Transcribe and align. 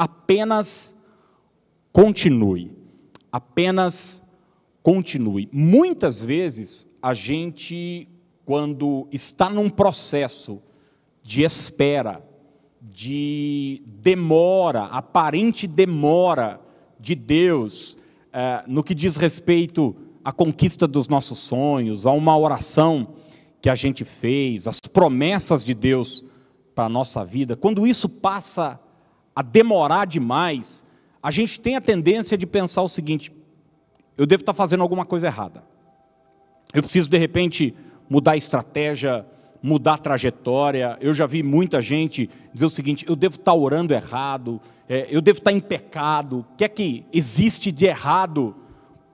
apenas 0.00 0.96
continue. 1.92 2.72
Apenas 3.30 4.24
continue. 4.82 5.46
Muitas 5.52 6.22
vezes 6.22 6.88
a 7.02 7.12
gente, 7.12 8.08
quando 8.46 9.06
está 9.12 9.50
num 9.50 9.68
processo 9.68 10.62
de 11.22 11.42
espera, 11.42 12.26
de 12.80 13.82
demora, 13.84 14.84
aparente 14.84 15.66
demora 15.66 16.58
de 16.98 17.14
Deus, 17.14 17.98
é, 18.32 18.64
no 18.66 18.82
que 18.82 18.94
diz 18.94 19.18
respeito 19.18 19.94
à 20.24 20.32
conquista 20.32 20.88
dos 20.88 21.08
nossos 21.08 21.36
sonhos, 21.40 22.06
a 22.06 22.12
uma 22.12 22.38
oração 22.38 23.16
que 23.60 23.68
a 23.68 23.74
gente 23.74 24.06
fez, 24.06 24.66
as 24.66 24.80
promessas 24.80 25.62
de 25.62 25.74
Deus 25.74 26.24
para 26.74 26.84
a 26.84 26.88
nossa 26.88 27.22
vida, 27.22 27.54
quando 27.54 27.86
isso 27.86 28.08
passa 28.08 28.80
a 29.34 29.42
demorar 29.42 30.06
demais, 30.06 30.84
a 31.22 31.30
gente 31.30 31.60
tem 31.60 31.76
a 31.76 31.80
tendência 31.80 32.36
de 32.36 32.46
pensar 32.46 32.82
o 32.82 32.88
seguinte: 32.88 33.32
eu 34.16 34.26
devo 34.26 34.42
estar 34.42 34.54
fazendo 34.54 34.82
alguma 34.82 35.04
coisa 35.04 35.26
errada. 35.26 35.64
Eu 36.72 36.82
preciso, 36.82 37.08
de 37.08 37.18
repente, 37.18 37.74
mudar 38.08 38.32
a 38.32 38.36
estratégia, 38.36 39.26
mudar 39.62 39.94
a 39.94 39.98
trajetória. 39.98 40.96
Eu 41.00 41.12
já 41.12 41.26
vi 41.26 41.42
muita 41.42 41.80
gente 41.82 42.28
dizer 42.52 42.66
o 42.66 42.70
seguinte: 42.70 43.04
eu 43.08 43.16
devo 43.16 43.36
estar 43.36 43.54
orando 43.54 43.94
errado, 43.94 44.60
é, 44.88 45.06
eu 45.10 45.20
devo 45.20 45.38
estar 45.38 45.52
em 45.52 45.60
pecado, 45.60 46.40
o 46.40 46.56
que 46.56 46.64
é 46.64 46.68
que 46.68 47.04
existe 47.12 47.70
de 47.70 47.86
errado 47.86 48.54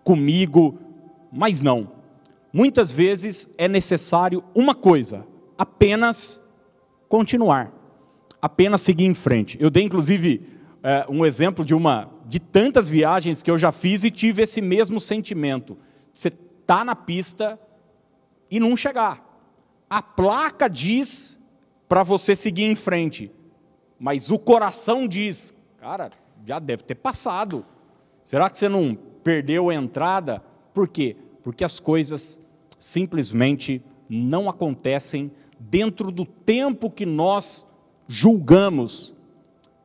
comigo? 0.02 0.78
Mas 1.32 1.60
não. 1.60 1.92
Muitas 2.52 2.90
vezes 2.90 3.50
é 3.58 3.68
necessário 3.68 4.42
uma 4.54 4.74
coisa: 4.74 5.26
apenas 5.58 6.40
continuar, 7.08 7.72
apenas 8.46 8.80
seguir 8.80 9.04
em 9.04 9.14
frente. 9.14 9.58
Eu 9.60 9.68
dei, 9.68 9.82
inclusive, 9.82 10.40
é, 10.82 11.04
um 11.08 11.26
exemplo 11.26 11.64
de 11.64 11.74
uma 11.74 12.10
de 12.26 12.38
tantas 12.38 12.88
viagens 12.88 13.42
que 13.42 13.50
eu 13.50 13.58
já 13.58 13.72
fiz 13.72 14.04
e 14.04 14.10
tive 14.10 14.42
esse 14.42 14.60
mesmo 14.60 15.00
sentimento. 15.00 15.76
Você 16.14 16.28
está 16.28 16.84
na 16.84 16.94
pista 16.94 17.58
e 18.50 18.60
não 18.60 18.76
chegar. 18.76 19.24
A 19.90 20.00
placa 20.00 20.68
diz 20.68 21.38
para 21.88 22.02
você 22.02 22.34
seguir 22.34 22.64
em 22.64 22.74
frente, 22.74 23.30
mas 23.98 24.30
o 24.30 24.38
coração 24.38 25.06
diz, 25.06 25.52
cara, 25.78 26.10
já 26.44 26.58
deve 26.58 26.84
ter 26.84 26.96
passado. 26.96 27.64
Será 28.22 28.48
que 28.48 28.58
você 28.58 28.68
não 28.68 28.96
perdeu 29.24 29.70
a 29.70 29.74
entrada? 29.74 30.42
Por 30.72 30.88
quê? 30.88 31.16
Porque 31.42 31.64
as 31.64 31.80
coisas 31.80 32.40
simplesmente 32.78 33.82
não 34.08 34.48
acontecem 34.48 35.32
dentro 35.58 36.12
do 36.12 36.24
tempo 36.24 36.90
que 36.90 37.06
nós 37.06 37.66
julgamos 38.08 39.14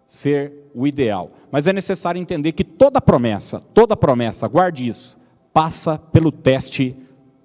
ser 0.06 0.70
o 0.74 0.86
ideal. 0.86 1.32
Mas 1.52 1.68
é 1.68 1.74
necessário 1.74 2.20
entender 2.20 2.52
que 2.52 2.64
toda 2.64 3.02
promessa, 3.02 3.60
toda 3.60 3.96
promessa, 3.96 4.48
guarde 4.48 4.88
isso, 4.88 5.18
passa 5.54 5.98
pelo 5.98 6.32
teste 6.32 6.96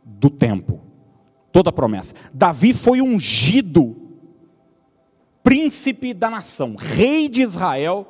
do 0.05 0.31
tempo. 0.31 0.81
Toda 1.53 1.73
promessa. 1.73 2.15
Davi 2.33 2.75
foi 2.75 3.01
ungido 3.01 3.97
príncipe 5.43 6.13
da 6.13 6.29
nação, 6.29 6.75
rei 6.77 7.29
de 7.29 7.41
Israel, 7.41 8.05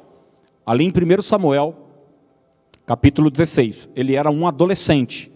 ali 0.64 0.84
em 0.84 0.89
1 0.89 1.20
Samuel, 1.20 1.77
capítulo 2.87 3.31
16. 3.31 3.91
Ele 3.94 4.14
era 4.14 4.31
um 4.31 4.47
adolescente, 4.47 5.31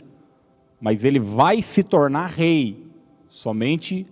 mas 0.81 1.05
ele 1.05 1.20
vai 1.20 1.61
se 1.61 1.83
tornar 1.83 2.28
rei 2.28 2.86
somente 3.28 4.06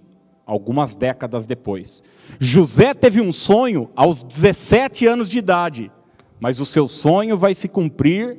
algumas 0.49 0.97
décadas 0.97 1.47
depois. 1.47 2.03
José 2.41 2.95
teve 2.95 3.21
um 3.21 3.31
sonho 3.31 3.91
aos 3.95 4.23
17 4.23 5.07
anos 5.07 5.29
de 5.29 5.39
idade, 5.39 5.93
mas 6.41 6.59
o 6.59 6.65
seu 6.65 6.89
sonho 6.89 7.37
vai 7.37 7.55
se 7.55 7.69
cumprir 7.69 8.39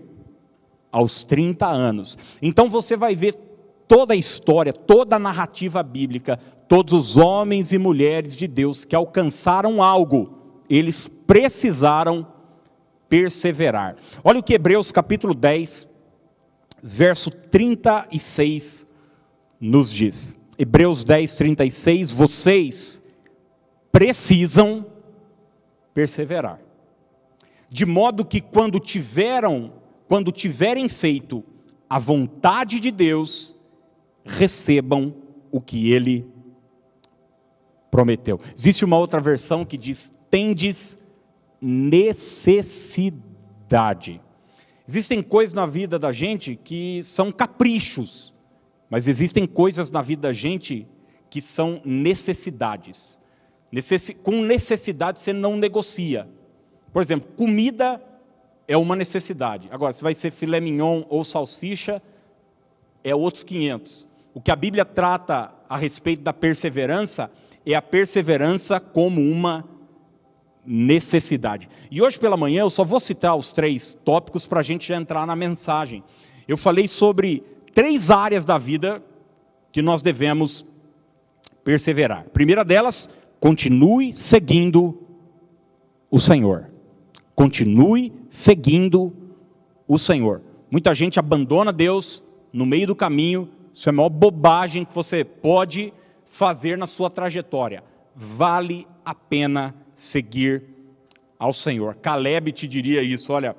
aos 0.91 1.23
30 1.23 1.67
anos. 1.67 2.17
Então 2.41 2.67
você 2.67 2.97
vai 2.97 3.15
ver 3.15 3.35
toda 3.87 4.15
a 4.15 4.17
história, 4.17 4.73
toda 4.73 5.17
a 5.17 5.19
narrativa 5.19 5.83
bíblica, 5.83 6.39
todos 6.67 6.93
os 6.93 7.15
homens 7.15 7.71
e 7.71 7.77
mulheres 7.77 8.35
de 8.35 8.47
Deus 8.47 8.83
que 8.83 8.95
alcançaram 8.95 9.83
algo, 9.83 10.63
eles 10.67 11.07
precisaram 11.27 12.25
perseverar. 13.07 13.97
Olha 14.23 14.39
o 14.39 14.43
que 14.43 14.55
Hebreus 14.55 14.91
capítulo 14.91 15.35
10, 15.35 15.87
verso 16.81 17.29
36 17.29 18.87
nos 19.61 19.91
diz. 19.91 20.38
Hebreus 20.61 21.05
10, 21.05 21.35
36, 21.35 22.11
vocês 22.11 23.01
precisam 23.93 24.85
perseverar. 25.93 26.59
De 27.69 27.85
modo 27.85 28.25
que 28.25 28.41
quando 28.41 28.77
tiveram, 28.77 29.71
quando 30.05 30.33
tiverem 30.33 30.89
feito 30.89 31.45
a 31.89 31.97
vontade 31.97 32.77
de 32.81 32.91
Deus, 32.91 33.55
recebam 34.25 35.15
o 35.49 35.61
que 35.61 35.93
ele 35.93 36.27
prometeu. 37.89 38.37
Existe 38.53 38.83
uma 38.83 38.97
outra 38.97 39.21
versão 39.21 39.63
que 39.63 39.77
diz: 39.77 40.11
tendes 40.29 40.99
necessidade. 41.61 44.19
Existem 44.85 45.23
coisas 45.23 45.53
na 45.53 45.65
vida 45.65 45.97
da 45.97 46.11
gente 46.11 46.59
que 46.61 47.01
são 47.01 47.31
caprichos, 47.31 48.33
mas 48.89 49.07
existem 49.07 49.45
coisas 49.45 49.91
na 49.91 50.01
vida 50.01 50.29
da 50.29 50.33
gente 50.33 50.87
que 51.29 51.41
são 51.41 51.81
necessidades. 51.85 53.19
Necessi 53.71 54.13
com 54.13 54.41
necessidade 54.41 55.19
você 55.19 55.31
não 55.31 55.55
negocia. 55.55 56.27
Por 56.91 57.01
exemplo, 57.01 57.29
comida 57.35 58.01
é 58.67 58.75
uma 58.75 58.95
necessidade. 58.95 59.67
Agora, 59.71 59.93
se 59.93 60.01
vai 60.01 60.13
ser 60.13 60.31
filé 60.31 60.59
mignon 60.59 61.03
ou 61.07 61.23
salsicha, 61.23 62.01
é 63.03 63.13
outros 63.13 63.43
500. 63.43 64.07
O 64.33 64.41
que 64.41 64.51
a 64.51 64.55
Bíblia 64.55 64.85
trata 64.85 65.51
a 65.67 65.77
respeito 65.77 66.23
da 66.23 66.33
perseverança 66.33 67.31
é 67.65 67.75
a 67.75 67.81
perseverança 67.81 68.79
como 68.79 69.21
uma 69.21 69.67
necessidade. 70.65 71.69
E 71.89 72.01
hoje 72.01 72.19
pela 72.19 72.37
manhã 72.37 72.61
eu 72.61 72.69
só 72.69 72.83
vou 72.83 72.99
citar 72.99 73.35
os 73.35 73.51
três 73.51 73.97
tópicos 74.03 74.45
para 74.47 74.59
a 74.59 74.63
gente 74.63 74.87
já 74.87 74.95
entrar 74.95 75.25
na 75.25 75.35
mensagem. 75.35 76.03
Eu 76.47 76.57
falei 76.57 76.87
sobre 76.87 77.43
três 77.79 78.11
áreas 78.11 78.43
da 78.43 78.57
vida 78.57 79.01
que 79.71 79.81
nós 79.81 80.01
devemos 80.01 80.67
perseverar. 81.63 82.25
A 82.27 82.29
primeira 82.29 82.65
delas, 82.65 83.09
continue 83.39 84.11
seguindo 84.11 85.01
o 86.11 86.19
Senhor. 86.19 86.69
Continue 87.33 88.11
seguindo 88.27 89.13
o 89.87 89.97
Senhor. 89.97 90.41
Muita 90.69 90.93
gente 90.93 91.19
abandona 91.19 91.71
Deus 91.71 92.21
no 92.51 92.65
meio 92.65 92.85
do 92.85 92.95
caminho, 92.97 93.47
isso 93.73 93.87
é 93.87 93.91
a 93.91 93.93
maior 93.93 94.09
bobagem 94.09 94.83
que 94.83 94.93
você 94.93 95.23
pode 95.23 95.93
fazer 96.25 96.77
na 96.77 96.85
sua 96.85 97.09
trajetória. 97.09 97.81
Vale 98.13 98.85
a 99.05 99.15
pena 99.15 99.73
seguir 99.95 100.65
ao 101.39 101.53
Senhor. 101.53 101.95
Caleb 101.95 102.51
te 102.51 102.67
diria 102.67 103.01
isso, 103.01 103.31
olha, 103.31 103.55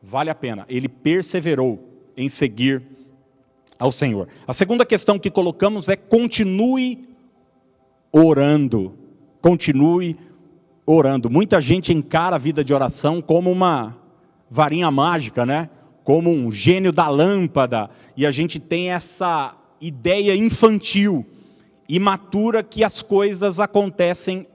vale 0.00 0.30
a 0.30 0.34
pena. 0.36 0.64
Ele 0.68 0.88
perseverou 0.88 1.88
em 2.16 2.28
seguir 2.28 2.92
ao 3.82 3.90
Senhor. 3.90 4.28
A 4.46 4.52
segunda 4.54 4.86
questão 4.86 5.18
que 5.18 5.28
colocamos 5.28 5.88
é 5.88 5.96
continue 5.96 7.08
orando. 8.12 8.94
Continue 9.40 10.16
orando. 10.86 11.28
Muita 11.28 11.60
gente 11.60 11.92
encara 11.92 12.36
a 12.36 12.38
vida 12.38 12.62
de 12.62 12.72
oração 12.72 13.20
como 13.20 13.50
uma 13.50 13.96
varinha 14.48 14.88
mágica, 14.88 15.44
né? 15.44 15.68
Como 16.04 16.30
um 16.30 16.52
gênio 16.52 16.92
da 16.92 17.08
lâmpada, 17.08 17.90
e 18.16 18.24
a 18.24 18.30
gente 18.30 18.60
tem 18.60 18.92
essa 18.92 19.56
ideia 19.80 20.36
infantil, 20.36 21.26
imatura 21.88 22.62
que 22.62 22.84
as 22.84 23.02
coisas 23.02 23.58
acontecem 23.58 24.46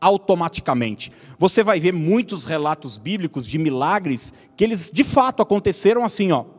automaticamente. 0.00 1.12
Você 1.38 1.62
vai 1.62 1.78
ver 1.78 1.92
muitos 1.92 2.42
relatos 2.42 2.98
bíblicos 2.98 3.46
de 3.46 3.58
milagres 3.58 4.34
que 4.56 4.64
eles 4.64 4.90
de 4.92 5.04
fato 5.04 5.40
aconteceram 5.40 6.04
assim, 6.04 6.32
ó, 6.32 6.55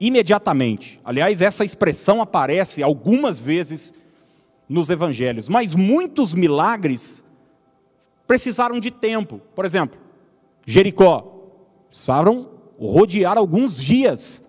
imediatamente. 0.00 0.98
Aliás, 1.04 1.42
essa 1.42 1.64
expressão 1.64 2.22
aparece 2.22 2.82
algumas 2.82 3.38
vezes 3.38 3.92
nos 4.66 4.88
evangelhos, 4.88 5.48
mas 5.48 5.74
muitos 5.74 6.34
milagres 6.34 7.24
precisaram 8.26 8.80
de 8.80 8.90
tempo. 8.90 9.40
Por 9.54 9.64
exemplo, 9.64 10.00
Jericó, 10.64 11.50
precisaram 11.88 12.48
rodear 12.78 13.36
alguns 13.36 13.76
dias 13.76 14.42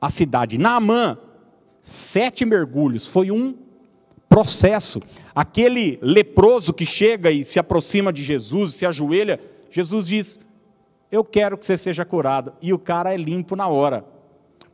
a 0.00 0.08
cidade. 0.08 0.56
Naamã, 0.56 1.18
sete 1.80 2.44
mergulhos, 2.44 3.06
foi 3.08 3.30
um 3.30 3.54
processo. 4.28 5.02
Aquele 5.34 5.98
leproso 6.00 6.72
que 6.72 6.86
chega 6.86 7.30
e 7.30 7.44
se 7.44 7.58
aproxima 7.58 8.12
de 8.12 8.22
Jesus, 8.22 8.74
se 8.74 8.86
ajoelha, 8.86 9.40
Jesus 9.70 10.06
diz: 10.06 10.38
Eu 11.10 11.24
quero 11.24 11.58
que 11.58 11.66
você 11.66 11.76
seja 11.76 12.04
curado. 12.04 12.52
E 12.62 12.72
o 12.72 12.78
cara 12.78 13.12
é 13.12 13.16
limpo 13.16 13.56
na 13.56 13.68
hora. 13.68 14.04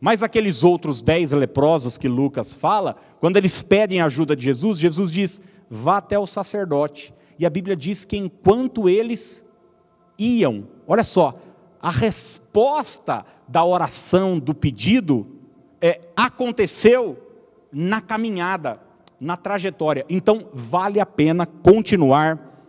Mas 0.04 0.22
aqueles 0.22 0.62
outros 0.62 1.00
dez 1.00 1.32
leprosos 1.32 1.96
que 1.96 2.10
Lucas 2.10 2.52
fala, 2.52 2.94
quando 3.20 3.38
eles 3.38 3.62
pedem 3.62 4.02
ajuda 4.02 4.36
de 4.36 4.44
Jesus, 4.44 4.78
Jesus 4.78 5.10
diz: 5.10 5.40
vá 5.70 5.96
até 5.96 6.18
o 6.18 6.26
sacerdote. 6.26 7.14
E 7.38 7.46
a 7.46 7.48
Bíblia 7.48 7.74
diz 7.74 8.04
que 8.04 8.14
enquanto 8.14 8.86
eles 8.86 9.42
iam. 10.18 10.68
Olha 10.86 11.02
só, 11.02 11.32
a 11.80 11.88
resposta 11.88 13.24
da 13.48 13.64
oração, 13.64 14.38
do 14.38 14.54
pedido, 14.54 15.26
é, 15.80 16.02
aconteceu 16.14 17.16
na 17.72 18.02
caminhada, 18.02 18.78
na 19.18 19.38
trajetória. 19.38 20.04
Então, 20.10 20.50
vale 20.52 21.00
a 21.00 21.06
pena 21.06 21.46
continuar 21.46 22.68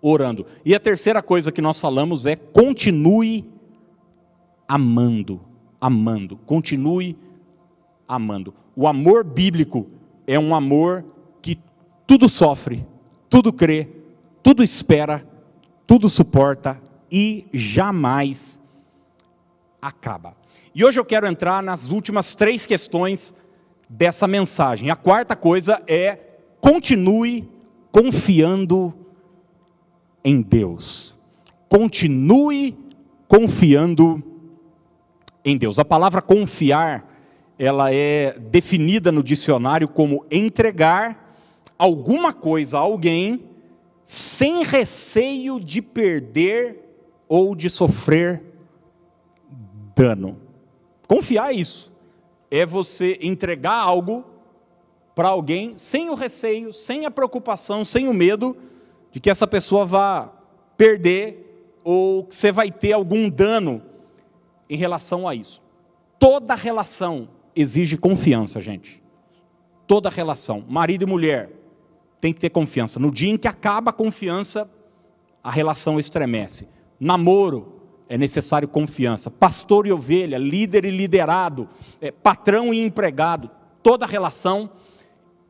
orando. 0.00 0.46
E 0.64 0.72
a 0.72 0.78
terceira 0.78 1.20
coisa 1.20 1.50
que 1.50 1.60
nós 1.60 1.80
falamos 1.80 2.26
é 2.26 2.36
continue 2.36 3.44
amando, 4.68 5.40
amando, 5.84 6.38
continue 6.46 7.14
amando. 8.08 8.54
O 8.74 8.88
amor 8.88 9.22
bíblico 9.22 9.86
é 10.26 10.38
um 10.38 10.54
amor 10.54 11.04
que 11.42 11.58
tudo 12.06 12.26
sofre, 12.26 12.86
tudo 13.28 13.52
crê, 13.52 13.90
tudo 14.42 14.64
espera, 14.64 15.28
tudo 15.86 16.08
suporta 16.08 16.80
e 17.12 17.44
jamais 17.52 18.62
acaba. 19.82 20.34
E 20.74 20.82
hoje 20.82 20.98
eu 20.98 21.04
quero 21.04 21.26
entrar 21.26 21.62
nas 21.62 21.90
últimas 21.90 22.34
três 22.34 22.64
questões 22.64 23.34
dessa 23.86 24.26
mensagem. 24.26 24.88
A 24.88 24.96
quarta 24.96 25.36
coisa 25.36 25.82
é 25.86 26.18
continue 26.62 27.46
confiando 27.92 28.94
em 30.24 30.40
Deus. 30.40 31.18
Continue 31.68 32.74
confiando 33.28 34.16
em 34.16 34.33
Deus. 35.58 35.78
A 35.78 35.84
palavra 35.84 36.22
confiar, 36.22 37.12
ela 37.58 37.92
é 37.92 38.38
definida 38.38 39.12
no 39.12 39.22
dicionário 39.22 39.86
como 39.86 40.24
entregar 40.30 41.36
alguma 41.78 42.32
coisa 42.32 42.78
a 42.78 42.80
alguém 42.80 43.44
sem 44.02 44.64
receio 44.64 45.60
de 45.60 45.82
perder 45.82 46.80
ou 47.28 47.54
de 47.54 47.68
sofrer 47.68 48.42
dano. 49.94 50.38
Confiar 51.06 51.52
é 51.52 51.56
isso. 51.56 51.92
É 52.50 52.64
você 52.64 53.18
entregar 53.20 53.76
algo 53.76 54.24
para 55.14 55.28
alguém 55.28 55.76
sem 55.76 56.10
o 56.10 56.14
receio, 56.14 56.72
sem 56.72 57.06
a 57.06 57.10
preocupação, 57.10 57.84
sem 57.84 58.08
o 58.08 58.14
medo 58.14 58.56
de 59.12 59.20
que 59.20 59.30
essa 59.30 59.46
pessoa 59.46 59.84
vá 59.84 60.32
perder 60.76 61.80
ou 61.84 62.24
que 62.24 62.34
você 62.34 62.50
vai 62.50 62.70
ter 62.70 62.92
algum 62.92 63.28
dano 63.28 63.82
em 64.68 64.76
relação 64.76 65.26
a 65.28 65.34
isso. 65.34 65.62
Toda 66.18 66.54
relação 66.54 67.28
exige 67.54 67.96
confiança, 67.96 68.60
gente. 68.60 69.02
Toda 69.86 70.08
relação, 70.08 70.64
marido 70.68 71.02
e 71.02 71.06
mulher, 71.06 71.50
tem 72.20 72.32
que 72.32 72.40
ter 72.40 72.50
confiança. 72.50 72.98
No 72.98 73.10
dia 73.10 73.30
em 73.30 73.36
que 73.36 73.46
acaba 73.46 73.90
a 73.90 73.92
confiança, 73.92 74.70
a 75.42 75.50
relação 75.50 76.00
estremece. 76.00 76.66
Namoro, 76.98 77.82
é 78.08 78.16
necessário 78.16 78.66
confiança. 78.66 79.30
Pastor 79.30 79.86
e 79.86 79.92
ovelha, 79.92 80.38
líder 80.38 80.84
e 80.84 80.90
liderado, 80.90 81.68
é, 82.00 82.10
patrão 82.10 82.72
e 82.72 82.82
empregado, 82.82 83.50
toda 83.82 84.06
relação 84.06 84.70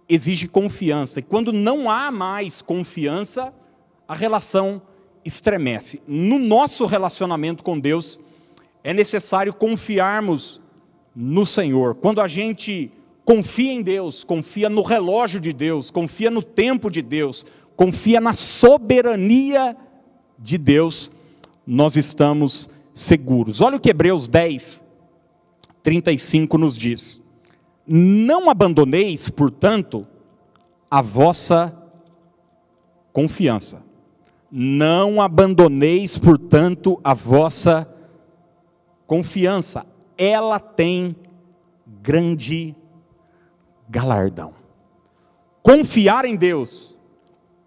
exige 0.09 0.49
confiança. 0.49 1.21
E 1.21 1.23
quando 1.23 1.53
não 1.53 1.91
há 1.91 2.11
mais 2.11 2.61
confiança, 2.61 3.55
a 4.07 4.15
relação 4.15 4.83
estremece. 5.25 6.03
No 6.07 6.39
nosso 6.39 6.87
relacionamento 6.87 7.65
com 7.65 7.79
Deus, 7.79 8.21
é 8.85 8.93
necessário 8.93 9.55
confiarmos 9.55 10.61
no 11.17 11.47
Senhor. 11.47 11.95
Quando 11.95 12.21
a 12.21 12.29
gente 12.29 12.93
confia 13.25 13.73
em 13.73 13.81
Deus, 13.81 14.23
confia 14.23 14.69
no 14.69 14.83
relógio 14.83 15.41
de 15.41 15.55
Deus, 15.55 15.91
confia 15.91 16.31
no 16.31 16.43
tempo 16.43 16.91
de 16.91 17.01
Deus, 17.01 17.47
confia 17.75 18.21
na 18.21 18.35
soberania 18.35 19.75
de 20.39 20.59
Deus, 20.59 21.11
nós 21.67 21.97
estamos 21.97 22.69
seguros. 22.93 23.63
Olha 23.63 23.79
o 23.79 23.81
que 23.81 23.89
Hebreus 23.89 24.29
10, 24.29 24.85
35 25.83 26.59
nos 26.59 26.77
diz: 26.77 27.23
Não 27.87 28.51
abandoneis, 28.51 29.31
portanto, 29.31 30.07
a 30.91 31.01
vossa 31.01 31.75
confiança. 33.15 33.83
Não 34.51 35.23
abandoneis, 35.23 36.19
portanto, 36.19 37.01
a 37.03 37.15
vossa 37.15 37.83
confiança. 37.83 37.94
Ela 40.17 40.59
tem 40.59 41.17
grande 41.87 42.75
galardão. 43.89 44.55
Confiar 45.63 46.25
em 46.25 46.37
Deus, 46.37 46.99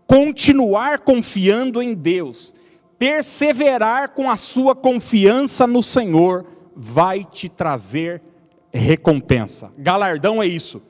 continuar 0.05 0.99
confiando 0.99 1.81
em 1.81 1.93
Deus, 1.93 2.53
perseverar 2.97 4.09
com 4.09 4.29
a 4.29 4.37
sua 4.37 4.75
confiança 4.75 5.65
no 5.65 5.81
Senhor, 5.81 6.45
vai 6.75 7.23
te 7.23 7.49
trazer 7.49 8.21
recompensa. 8.71 9.71
Galardão 9.77 10.41
é 10.41 10.45
isso, 10.45 10.81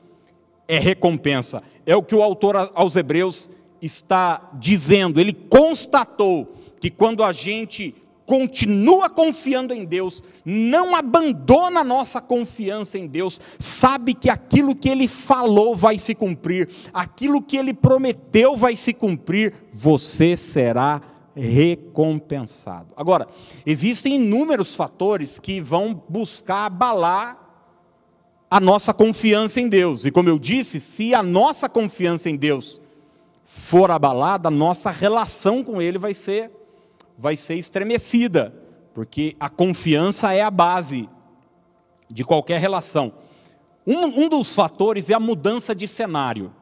é 0.66 0.78
recompensa. 0.78 1.62
É 1.86 1.96
o 1.96 2.02
que 2.02 2.14
o 2.14 2.22
autor 2.22 2.70
aos 2.74 2.96
Hebreus 2.96 3.50
está 3.80 4.50
dizendo. 4.54 5.20
Ele 5.20 5.32
constatou 5.32 6.54
que 6.80 6.90
quando 6.90 7.24
a 7.24 7.32
gente 7.32 7.94
continua 8.28 9.08
confiando 9.08 9.72
em 9.72 9.86
Deus, 9.86 10.22
não 10.44 10.94
abandona 10.94 11.80
a 11.80 11.84
nossa 11.84 12.20
confiança 12.20 12.98
em 12.98 13.06
Deus, 13.06 13.40
sabe 13.58 14.12
que 14.12 14.28
aquilo 14.28 14.76
que 14.76 14.90
Ele 14.90 15.08
falou 15.08 15.74
vai 15.74 15.96
se 15.96 16.14
cumprir, 16.14 16.68
aquilo 16.92 17.40
que 17.40 17.56
Ele 17.56 17.72
prometeu 17.72 18.54
vai 18.54 18.76
se 18.76 18.92
cumprir, 18.92 19.54
você 19.72 20.36
será 20.36 21.00
recompensado. 21.34 22.88
Agora, 22.94 23.26
existem 23.64 24.16
inúmeros 24.16 24.76
fatores 24.76 25.38
que 25.38 25.58
vão 25.58 25.94
buscar 26.06 26.66
abalar 26.66 27.38
a 28.50 28.60
nossa 28.60 28.92
confiança 28.92 29.58
em 29.58 29.70
Deus. 29.70 30.04
E 30.04 30.10
como 30.10 30.28
eu 30.28 30.38
disse, 30.38 30.80
se 30.80 31.14
a 31.14 31.22
nossa 31.22 31.66
confiança 31.66 32.28
em 32.28 32.36
Deus 32.36 32.82
for 33.46 33.90
abalada, 33.90 34.48
a 34.48 34.50
nossa 34.50 34.90
relação 34.90 35.64
com 35.64 35.80
Ele 35.80 35.96
vai 35.96 36.12
ser, 36.12 36.57
vai 37.18 37.34
ser 37.34 37.56
estremecida, 37.56 38.54
porque 38.94 39.34
a 39.40 39.50
confiança 39.50 40.32
é 40.32 40.40
a 40.40 40.50
base 40.50 41.08
de 42.08 42.24
qualquer 42.24 42.60
relação. 42.60 43.12
Um, 43.84 44.24
um 44.24 44.28
dos 44.28 44.54
fatores 44.54 45.10
é 45.10 45.14
a 45.14 45.20
mudança 45.20 45.74
de 45.74 45.88
cenário. 45.88 46.52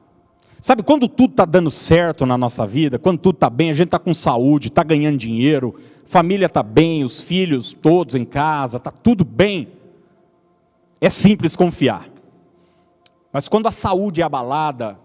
Sabe, 0.59 0.83
quando 0.83 1.07
tudo 1.09 1.33
está 1.33 1.45
dando 1.45 1.71
certo 1.71 2.25
na 2.25 2.39
nossa 2.39 2.67
vida, 2.67 2.99
quando 2.99 3.19
tudo 3.19 3.37
está 3.37 3.51
bem, 3.51 3.71
a 3.71 3.75
gente 3.75 3.89
está 3.89 3.99
com 3.99 4.15
saúde, 4.15 4.69
está 4.69 4.83
ganhando 4.83 5.19
dinheiro, 5.19 5.75
família 6.07 6.47
está 6.47 6.63
bem, 6.63 7.05
os 7.05 7.21
filhos 7.21 7.75
todos 7.75 8.15
em 8.15 8.25
casa, 8.25 8.79
está 8.79 8.91
tudo 8.91 9.25
bem, 9.25 9.69
é 11.01 11.11
simples 11.11 11.55
confiar. 11.55 12.09
Mas 13.31 13.49
quando 13.49 13.67
a 13.67 13.73
saúde 13.73 14.23
é 14.23 14.25
abalada, 14.25 14.99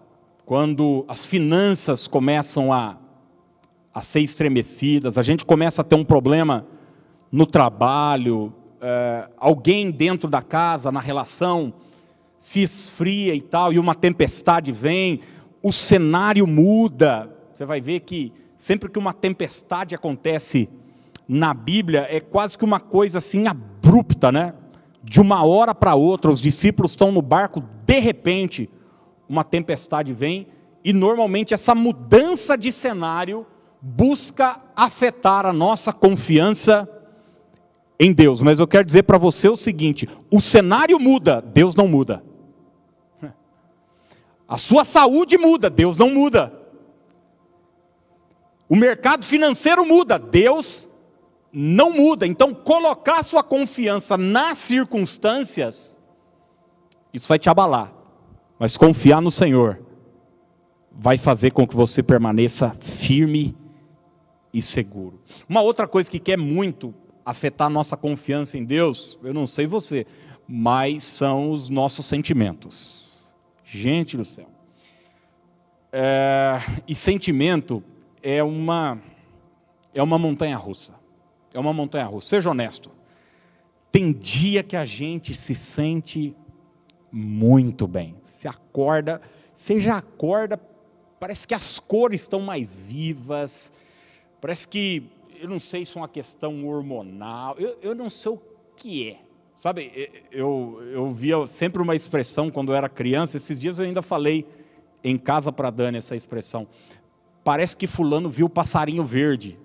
quando 0.46 1.04
as 1.08 1.26
finanças 1.26 2.08
começam 2.08 2.72
a, 2.72 2.98
a 3.94 4.02
ser 4.02 4.22
estremecidas, 4.22 5.18
a 5.18 5.24
gente 5.24 5.44
começa 5.44 5.82
a 5.82 5.86
ter 5.86 5.96
um 5.96 6.04
problema 6.04 6.66
no 7.32 7.46
trabalho, 7.46 8.54
é, 8.80 9.28
alguém 9.38 9.92
dentro 9.92 10.30
da 10.30 10.42
casa, 10.42 10.92
na 10.92 11.00
relação, 11.00 11.74
se 12.38 12.62
esfria 12.62 13.36
e 13.36 13.42
tal, 13.42 13.72
e 13.72 13.80
uma 13.80 13.94
tempestade 13.94 14.72
vem, 14.72 15.20
o 15.62 15.72
cenário 15.72 16.48
muda. 16.48 17.30
Você 17.54 17.66
vai 17.66 17.80
ver 17.80 18.00
que 18.02 18.34
sempre 18.56 18.90
que 18.90 18.98
uma 18.98 19.14
tempestade 19.14 19.94
acontece 19.94 20.70
na 21.28 21.54
Bíblia, 21.54 22.08
é 22.10 22.20
quase 22.20 22.58
que 22.58 22.66
uma 22.66 22.80
coisa 22.80 23.20
assim 23.20 23.48
abrupta, 23.48 24.32
né? 24.32 24.54
De 25.04 25.22
uma 25.22 25.46
hora 25.46 25.74
para 25.74 25.96
outra, 25.96 26.32
os 26.32 26.42
discípulos 26.42 26.92
estão 26.92 27.12
no 27.12 27.22
barco, 27.22 27.64
de 27.86 28.00
repente, 28.00 28.70
uma 29.30 29.44
tempestade 29.44 30.14
vem, 30.14 30.48
e 30.84 30.92
normalmente 30.92 31.54
essa 31.54 31.76
mudança 31.76 32.58
de 32.58 32.72
cenário 32.72 33.46
busca 33.82 34.62
afetar 34.76 35.46
a 35.46 35.52
nossa 35.52 35.92
confiança 35.92 36.88
em 38.00 38.14
Deus. 38.14 38.42
Mas 38.42 38.60
eu 38.60 38.68
quero 38.68 38.86
dizer 38.86 39.04
para 39.04 39.18
você 39.18 39.50
o 39.50 39.58
seguinte: 39.58 40.08
o 40.30 40.40
cenário 40.40 41.00
muda, 41.00 41.42
Deus 41.42 41.74
não 41.76 41.88
muda. 41.88 42.24
A 44.48 44.58
sua 44.58 44.84
saúde 44.84 45.38
muda, 45.38 45.70
Deus 45.70 45.98
não 45.98 46.10
muda. 46.10 46.54
O 48.68 48.76
mercado 48.76 49.24
financeiro 49.24 49.86
muda, 49.86 50.20
Deus 50.20 50.90
não 51.54 51.92
muda. 51.92 52.28
Então, 52.28 52.54
colocar 52.54 53.24
sua 53.24 53.44
confiança 53.44 54.18
nas 54.18 54.58
circunstâncias, 54.58 55.98
isso 57.14 57.28
vai 57.28 57.40
te 57.40 57.50
abalar. 57.50 57.94
Mas 58.60 58.76
confiar 58.76 59.22
no 59.22 59.32
Senhor 59.32 59.82
vai 60.92 61.18
fazer 61.18 61.52
com 61.52 61.66
que 61.66 61.76
você 61.76 62.04
permaneça 62.04 62.76
firme 62.80 63.56
e 64.54 64.62
seguro. 64.62 65.22
Uma 65.48 65.62
outra 65.62 65.88
coisa 65.88 66.10
que 66.10 66.20
quer 66.20 66.38
muito 66.38 66.94
afetar 67.26 67.70
nossa 67.70 67.96
confiança 67.96 68.58
em 68.58 68.64
Deus, 68.64 69.18
eu 69.24 69.34
não 69.34 69.46
sei 69.46 69.68
você, 69.68 70.06
mas 70.48 71.04
são 71.04 71.52
os 71.52 71.70
nossos 71.70 72.06
sentimentos. 72.06 73.32
Gente 73.64 74.18
do 74.18 74.26
céu. 74.26 74.50
É, 75.92 76.60
e 76.88 76.96
sentimento 76.96 77.84
é 78.22 78.44
uma, 78.44 79.02
é 79.94 80.02
uma 80.02 80.18
montanha 80.18 80.58
russa. 80.58 80.94
É 81.54 81.60
uma 81.60 81.74
montanha 81.74 82.06
russa. 82.06 82.30
Seja 82.30 82.50
honesto. 82.50 82.92
Tem 83.92 84.12
dia 84.12 84.64
que 84.64 84.76
a 84.76 84.86
gente 84.86 85.36
se 85.36 85.54
sente 85.54 86.36
muito 87.12 87.88
bem. 87.88 88.16
Você 88.26 88.48
acorda, 88.48 89.22
já 89.80 89.98
acorda, 89.98 90.58
parece 91.20 91.46
que 91.46 91.54
as 91.54 91.78
cores 91.78 92.22
estão 92.22 92.40
mais 92.40 92.76
vivas, 92.76 93.72
parece 94.42 94.68
que, 94.68 95.10
eu 95.40 95.48
não 95.48 95.60
sei 95.60 95.86
se 95.86 95.98
é 95.98 96.02
uma 96.02 96.10
questão 96.10 96.66
hormonal, 96.66 97.56
eu, 97.58 97.78
eu 97.82 97.96
não 97.96 98.10
sei 98.10 98.32
o 98.34 98.42
que 98.76 99.10
é. 99.10 99.20
Sabe, 99.56 100.10
eu, 100.32 100.82
eu 100.92 101.14
via 101.14 101.46
sempre 101.46 101.82
uma 101.82 101.96
expressão 101.96 102.50
quando 102.50 102.72
eu 102.72 102.76
era 102.76 102.90
criança, 102.90 103.38
esses 103.38 103.60
dias 103.60 103.78
eu 103.78 103.86
ainda 103.86 104.02
falei 104.02 104.48
em 105.04 105.18
casa 105.18 105.52
para 105.52 105.70
Dani 105.70 106.00
essa 106.00 106.16
expressão. 106.16 106.68
Parece 107.44 107.78
que 107.78 107.86
fulano 107.86 108.30
viu 108.30 108.48
o 108.48 108.50
passarinho 108.50 109.06
verde. 109.06 109.60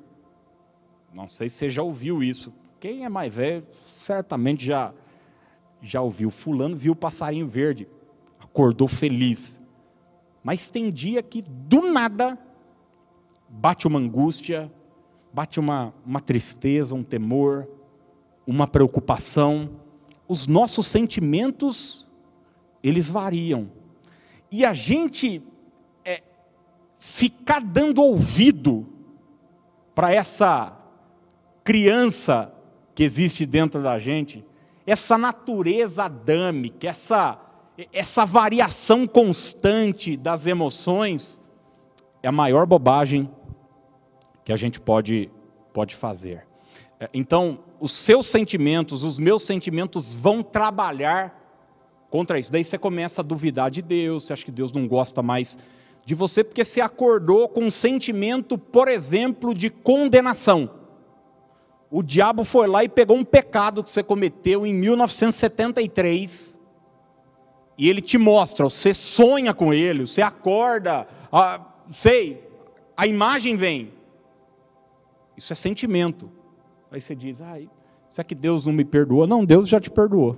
Não 1.12 1.26
sei 1.26 1.48
se 1.48 1.56
você 1.56 1.70
já 1.70 1.82
ouviu 1.82 2.22
isso. 2.22 2.52
Quem 2.78 3.06
é 3.06 3.08
mais 3.08 3.32
velho 3.32 3.64
certamente 3.70 4.66
já 4.66 4.92
já 5.80 6.00
ouviu. 6.00 6.30
Fulano 6.30 6.76
viu 6.76 6.92
o 6.92 6.96
passarinho 6.96 7.46
verde, 7.46 7.88
acordou 8.40 8.88
feliz. 8.88 9.60
Mas 10.42 10.70
tem 10.70 10.90
dia 10.92 11.22
que 11.22 11.42
do 11.42 11.92
nada 11.92 12.38
bate 13.56 13.86
uma 13.86 13.98
angústia, 13.98 14.70
bate 15.32 15.58
uma, 15.58 15.92
uma 16.04 16.20
tristeza, 16.20 16.94
um 16.94 17.02
temor, 17.02 17.66
uma 18.46 18.66
preocupação. 18.66 19.70
Os 20.28 20.46
nossos 20.46 20.86
sentimentos, 20.86 22.08
eles 22.82 23.08
variam. 23.08 23.70
E 24.52 24.64
a 24.64 24.74
gente 24.74 25.42
é, 26.04 26.22
ficar 26.96 27.60
dando 27.60 28.02
ouvido 28.02 28.86
para 29.94 30.12
essa 30.12 30.76
criança 31.64 32.52
que 32.94 33.02
existe 33.02 33.46
dentro 33.46 33.82
da 33.82 33.98
gente, 33.98 34.44
essa 34.86 35.16
natureza 35.16 36.04
adâmica, 36.04 36.88
essa, 36.88 37.40
essa 37.92 38.24
variação 38.26 39.06
constante 39.06 40.16
das 40.16 40.46
emoções, 40.46 41.40
é 42.22 42.28
a 42.28 42.32
maior 42.32 42.66
bobagem 42.66 43.30
que 44.46 44.52
a 44.52 44.56
gente 44.56 44.80
pode, 44.80 45.28
pode 45.72 45.96
fazer. 45.96 46.46
É, 47.00 47.10
então, 47.12 47.58
os 47.80 47.90
seus 47.90 48.28
sentimentos, 48.28 49.02
os 49.02 49.18
meus 49.18 49.42
sentimentos 49.42 50.14
vão 50.14 50.40
trabalhar 50.40 51.36
contra 52.08 52.38
isso. 52.38 52.52
Daí 52.52 52.62
você 52.62 52.78
começa 52.78 53.22
a 53.22 53.24
duvidar 53.24 53.72
de 53.72 53.82
Deus, 53.82 54.22
você 54.24 54.32
acha 54.32 54.44
que 54.44 54.52
Deus 54.52 54.70
não 54.70 54.86
gosta 54.86 55.20
mais 55.20 55.58
de 56.04 56.14
você, 56.14 56.44
porque 56.44 56.64
você 56.64 56.80
acordou 56.80 57.48
com 57.48 57.62
um 57.64 57.70
sentimento, 57.72 58.56
por 58.56 58.86
exemplo, 58.86 59.52
de 59.52 59.68
condenação. 59.68 60.70
O 61.90 62.00
diabo 62.00 62.44
foi 62.44 62.68
lá 62.68 62.84
e 62.84 62.88
pegou 62.88 63.16
um 63.16 63.24
pecado 63.24 63.82
que 63.82 63.90
você 63.90 64.04
cometeu 64.04 64.64
em 64.64 64.72
1973 64.72 66.56
e 67.76 67.90
ele 67.90 68.00
te 68.00 68.16
mostra, 68.16 68.64
você 68.64 68.94
sonha 68.94 69.52
com 69.52 69.74
ele, 69.74 70.06
você 70.06 70.22
acorda, 70.22 71.08
ah, 71.32 71.60
sei, 71.90 72.48
a 72.96 73.08
imagem 73.08 73.56
vem. 73.56 73.95
Isso 75.36 75.52
é 75.52 75.56
sentimento. 75.56 76.30
Aí 76.90 77.00
você 77.00 77.14
diz, 77.14 77.40
ai, 77.40 77.68
será 78.08 78.24
que 78.24 78.34
Deus 78.34 78.66
não 78.66 78.72
me 78.72 78.84
perdoou? 78.84 79.26
Não, 79.26 79.44
Deus 79.44 79.68
já 79.68 79.80
te 79.80 79.90
perdoou. 79.90 80.36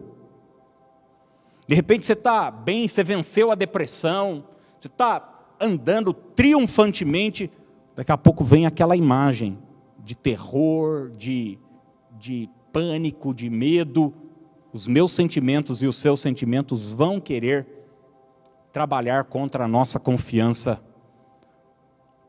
De 1.67 1.75
repente 1.75 2.07
você 2.07 2.15
está 2.15 2.51
bem, 2.51 2.89
você 2.89 3.05
venceu 3.05 3.51
a 3.51 3.55
depressão, 3.55 4.45
você 4.79 4.89
está 4.89 5.55
andando 5.61 6.15
triunfantemente, 6.15 7.51
daqui 7.95 8.11
a 8.11 8.17
pouco 8.17 8.43
vem 8.43 8.65
aquela 8.65 8.97
imagem 8.97 9.59
de 10.03 10.15
terror, 10.15 11.11
de, 11.11 11.59
de 12.19 12.49
pânico, 12.73 13.35
de 13.35 13.51
medo, 13.51 14.15
os 14.73 14.89
meus 14.89 15.13
sentimentos 15.13 15.83
e 15.83 15.87
os 15.87 15.97
seus 15.97 16.21
sentimentos 16.21 16.91
vão 16.91 17.21
querer 17.21 17.67
trabalhar 18.73 19.25
contra 19.25 19.65
a 19.65 19.69
nossa 19.69 20.01
confiança 20.01 20.83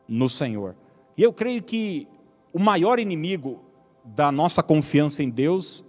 no 0.06 0.28
Senhor. 0.28 0.76
E 1.16 1.24
eu 1.24 1.32
creio 1.32 1.64
que 1.64 2.09
o 2.54 2.60
maior 2.60 3.00
inimigo 3.00 3.62
da 4.04 4.32
nossa 4.32 4.64
confiança 4.64 5.22
em 5.22 5.30
Deus 5.30 5.86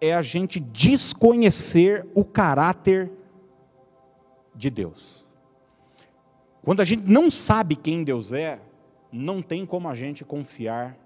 é 0.00 0.14
a 0.14 0.22
gente 0.22 0.60
desconhecer 0.60 2.06
o 2.14 2.24
caráter 2.24 3.10
de 4.54 4.70
Deus. 4.70 5.26
Quando 6.62 6.80
a 6.80 6.84
gente 6.84 7.08
não 7.08 7.30
sabe 7.30 7.76
quem 7.76 8.04
Deus 8.04 8.32
é, 8.32 8.60
não 9.12 9.40
tem 9.40 9.64
como 9.64 9.88
a 9.88 9.94
gente 9.94 10.24
confiar 10.24 10.96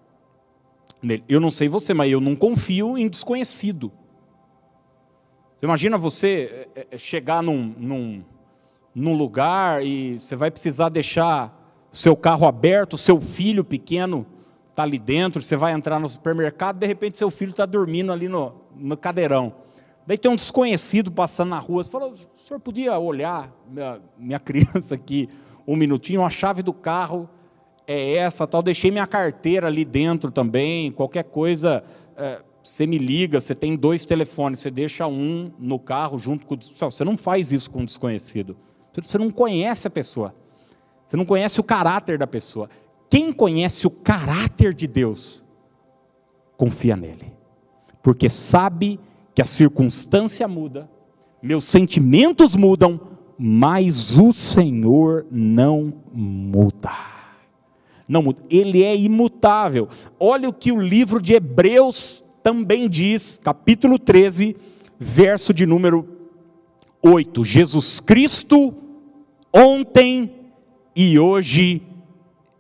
nele. 1.03 1.25
Eu 1.29 1.41
não 1.41 1.51
sei 1.51 1.69
você, 1.69 1.93
mas 1.95 2.11
eu 2.11 2.21
não 2.21 2.35
confio 2.35 2.97
em 2.97 3.09
desconhecido. 3.09 3.93
Você 5.55 5.67
imagina 5.67 5.99
você 5.99 6.69
é, 6.75 6.87
é, 6.93 6.99
chegar 6.99 7.43
num, 7.43 7.75
num, 7.77 8.25
num 8.95 9.15
lugar 9.15 9.85
e 9.85 10.19
você 10.19 10.37
vai 10.37 10.51
precisar 10.51 10.89
deixar 10.89 11.55
o 11.93 11.97
seu 11.97 12.17
carro 12.17 12.47
aberto, 12.47 12.97
seu 12.97 13.21
filho 13.21 13.65
pequeno 13.65 14.27
está 14.79 14.85
ali 14.85 14.99
dentro, 14.99 15.43
você 15.43 15.57
vai 15.57 15.73
entrar 15.73 15.99
no 15.99 16.09
supermercado, 16.09 16.79
de 16.79 16.87
repente 16.87 17.19
seu 17.19 17.33
filho 17.33 17.51
está 17.51 17.67
dormindo 17.67 18.13
ali 18.13 18.29
no, 18.29 18.55
no 18.77 18.97
cadeirão. 18.97 19.53
Daí 20.07 20.17
tem 20.17 20.31
um 20.31 20.37
desconhecido 20.37 21.11
passando 21.11 21.51
na 21.51 21.59
rua, 21.59 21.83
você 21.83 21.91
fala, 21.91 22.07
o 22.07 22.17
senhor 22.35 22.61
podia 22.61 22.97
olhar 22.97 23.53
minha, 23.69 24.01
minha 24.17 24.39
criança 24.41 24.95
aqui 24.95 25.29
um 25.67 25.75
minutinho, 25.75 26.25
a 26.25 26.31
chave 26.31 26.63
do 26.63 26.73
carro 26.73 27.29
é 27.87 28.15
essa, 28.15 28.47
tal, 28.47 28.63
deixei 28.63 28.91
minha 28.91 29.07
carteira 29.07 29.67
ali 29.67 29.85
dentro 29.85 30.31
também, 30.31 30.93
qualquer 30.93 31.25
coisa, 31.25 31.83
é, 32.17 32.41
você 32.63 32.87
me 32.87 32.99
liga, 32.99 33.41
você 33.41 33.55
tem 33.55 33.75
dois 33.75 34.07
telefones, 34.07 34.61
você 34.61 34.71
deixa 34.71 35.07
um 35.09 35.51
no 35.59 35.79
carro 35.79 36.19
junto 36.19 36.47
com 36.47 36.55
o 36.55 36.59
você 36.59 37.05
não 37.05 37.17
faz 37.17 37.51
isso 37.51 37.71
com 37.71 37.81
um 37.81 37.85
desconhecido. 37.85 38.57
Você 38.93 39.19
não 39.19 39.31
conhece 39.31 39.87
a 39.87 39.91
pessoa. 39.91 40.35
Você 41.07 41.17
não 41.17 41.25
conhece 41.25 41.61
o 41.61 41.65
caráter 41.65 42.19
da 42.19 42.27
pessoa. 42.27 42.69
Quem 43.11 43.33
conhece 43.33 43.87
o 43.87 43.91
caráter 43.91 44.75
de 44.75 44.87
Deus, 44.87 45.45
confia 46.57 46.97
nele. 46.97 47.33
Porque 48.03 48.29
sabe 48.29 49.01
que 49.35 49.43
a 49.43 49.45
circunstância 49.45 50.47
muda, 50.47 50.91
meus 51.43 51.65
sentimentos 51.65 52.55
mudam, 52.57 53.01
mas 53.39 54.19
o 54.19 54.33
Senhor 54.33 55.27
não 55.31 55.93
muda 56.13 57.19
não 58.09 58.23
muda. 58.23 58.43
Ele 58.49 58.83
é 58.83 58.97
imutável. 58.97 59.89
Olha 60.19 60.49
o 60.49 60.53
que 60.53 60.73
o 60.73 60.81
livro 60.81 61.21
de 61.21 61.35
Hebreus 61.35 62.25
também 62.43 62.89
diz, 62.89 63.39
capítulo 63.43 63.99
13, 63.99 64.57
verso 64.99 65.53
de 65.53 65.67
número 65.67 66.09
8. 67.03 67.45
Jesus 67.45 68.01
Cristo, 68.01 68.75
ontem 69.53 70.31
e 70.97 71.19
hoje, 71.19 71.83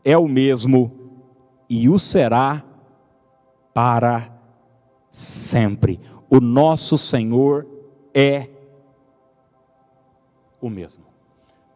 é 0.04 0.16
o 0.16 0.28
mesmo 0.28 0.92
e 1.68 1.88
o 1.88 1.98
será 1.98 2.64
para 3.74 4.28
sempre. 5.10 6.00
O 6.30 6.40
nosso 6.40 6.98
Senhor 6.98 7.66
é 8.14 8.48
o 10.60 10.68
mesmo. 10.68 11.04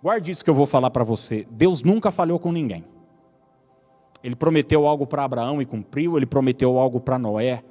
Guarde 0.03 0.31
isso 0.31 0.43
que 0.43 0.51
eu 0.51 0.55
vou 0.55 0.67
falar 0.67 0.91
para 0.91 1.05
você. 1.05 1.47
Deus 1.51 1.83
nunca 1.83 2.11
falhou 2.11 2.39
com 2.39 2.51
ninguém. 2.51 2.85
Ele 4.23 4.37
prometeu 4.37 4.87
algo 4.87 5.07
para 5.07 5.25
Abraão 5.25 5.61
e 5.61 5.67
cumpriu, 5.67 6.17
ele 6.17 6.27
prometeu 6.27 6.79
algo 6.79 7.01
para 7.01 7.19
Noé 7.19 7.63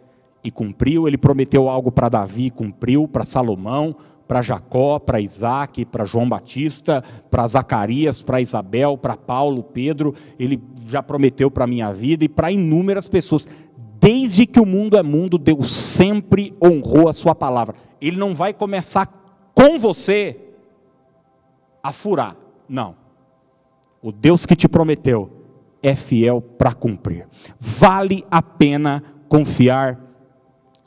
e 0.44 0.52
cumpriu, 0.52 1.08
ele 1.08 1.18
prometeu 1.18 1.70
algo 1.70 1.92
para 1.92 2.10
Davi 2.10 2.48
e 2.48 2.52
cumpriu, 2.52 3.08
para 3.08 3.24
Salomão, 3.24 3.96
para 4.32 4.42
Jacó, 4.42 4.98
para 4.98 5.20
Isaac, 5.20 5.84
para 5.84 6.06
João 6.06 6.30
Batista, 6.30 7.04
para 7.30 7.46
Zacarias, 7.46 8.22
para 8.22 8.40
Isabel, 8.40 8.98
para 8.98 9.18
Paulo, 9.18 9.62
Pedro, 9.62 10.16
ele 10.40 10.64
já 10.88 11.04
prometeu 11.04 11.52
para 11.52 11.66
a 11.66 11.68
minha 11.68 11.92
vida 11.92 12.24
e 12.24 12.30
para 12.30 12.50
inúmeras 12.50 13.10
pessoas. 13.10 13.46
Desde 14.00 14.46
que 14.46 14.58
o 14.58 14.66
mundo 14.66 14.96
é 14.96 15.04
mundo, 15.04 15.38
Deus 15.38 15.70
sempre 15.70 16.56
honrou 16.64 17.10
a 17.10 17.14
sua 17.14 17.36
palavra. 17.36 17.76
Ele 18.00 18.16
não 18.16 18.34
vai 18.34 18.54
começar 18.54 19.06
com 19.54 19.78
você 19.78 20.40
a 21.84 21.92
furar. 21.92 22.38
Não. 22.70 22.96
O 24.02 24.14
Deus 24.14 24.46
que 24.46 24.56
te 24.56 24.70
prometeu, 24.70 25.30
é 25.84 25.94
fiel 25.94 26.40
para 26.42 26.72
cumprir. 26.72 27.28
Vale 27.60 28.24
a 28.32 28.42
pena 28.42 29.04
confiar 29.28 30.00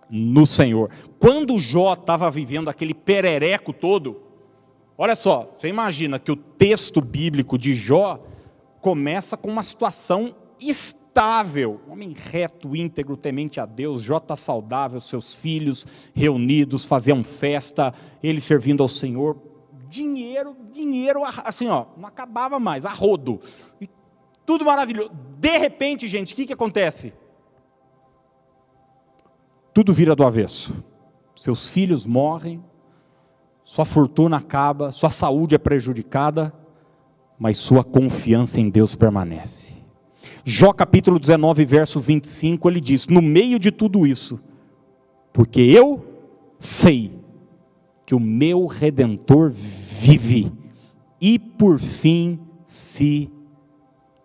no 0.09 0.47
Senhor. 0.47 0.89
Quando 1.25 1.59
Jó 1.59 1.95
estava 1.95 2.31
vivendo 2.31 2.69
aquele 2.69 2.93
perereco 2.93 3.73
todo, 3.73 4.21
olha 4.99 5.17
só, 5.17 5.51
você 5.55 5.69
imagina 5.69 6.19
que 6.19 6.31
o 6.31 6.37
texto 6.37 7.01
bíblico 7.01 7.57
de 7.57 7.75
Jó 7.75 8.23
começa 8.79 9.35
com 9.35 9.49
uma 9.49 9.63
situação 9.63 10.37
estável, 10.61 11.81
homem 11.89 12.15
reto, 12.15 12.77
íntegro, 12.77 13.17
temente 13.17 13.59
a 13.59 13.65
Deus, 13.65 14.03
Jó 14.03 14.19
está 14.19 14.37
saudável, 14.37 15.01
seus 15.01 15.35
filhos 15.35 15.87
reunidos, 16.15 16.85
faziam 16.85 17.25
festa, 17.25 17.95
ele 18.23 18.39
servindo 18.39 18.83
ao 18.83 18.89
Senhor, 18.89 19.39
dinheiro, 19.89 20.55
dinheiro, 20.71 21.23
assim, 21.25 21.69
ó, 21.69 21.87
não 21.97 22.07
acabava 22.07 22.61
mais, 22.61 22.85
a 22.85 22.93
rodo. 22.93 23.41
E 23.81 23.89
tudo 24.45 24.67
maravilhoso. 24.67 25.11
De 25.39 25.57
repente, 25.57 26.07
gente, 26.07 26.35
o 26.35 26.37
que, 26.37 26.45
que 26.45 26.53
acontece? 26.53 27.15
Tudo 29.73 29.95
vira 29.95 30.15
do 30.15 30.23
avesso. 30.23 30.85
Seus 31.35 31.69
filhos 31.69 32.07
morrem, 32.07 32.63
sua 33.65 33.85
fortuna 33.85 34.37
acaba, 34.37 34.93
sua 34.93 35.11
saúde 35.11 35.55
é 35.55 35.59
prejudicada, 35.59 36.53
mas 37.39 37.59
sua 37.59 37.83
confiança 37.83 38.61
em 38.61 38.71
Deus 38.71 38.95
permanece. 38.95 39.75
Jó 40.45 40.73
capítulo 40.73 41.19
19, 41.19 41.65
verso 41.65 41.99
25, 41.99 42.69
ele 42.69 42.81
diz: 42.81 43.07
No 43.09 43.23
meio 43.23 43.59
de 43.59 43.71
tudo 43.71 44.07
isso, 44.07 44.39
porque 45.33 45.61
eu 45.61 46.05
sei 46.59 47.13
que 48.07 48.15
o 48.15 48.21
meu 48.21 48.67
redentor 48.67 49.51
vive 49.51 50.53
e 51.21 51.39
por 51.39 51.81
fim 51.81 52.39
se 52.67 53.31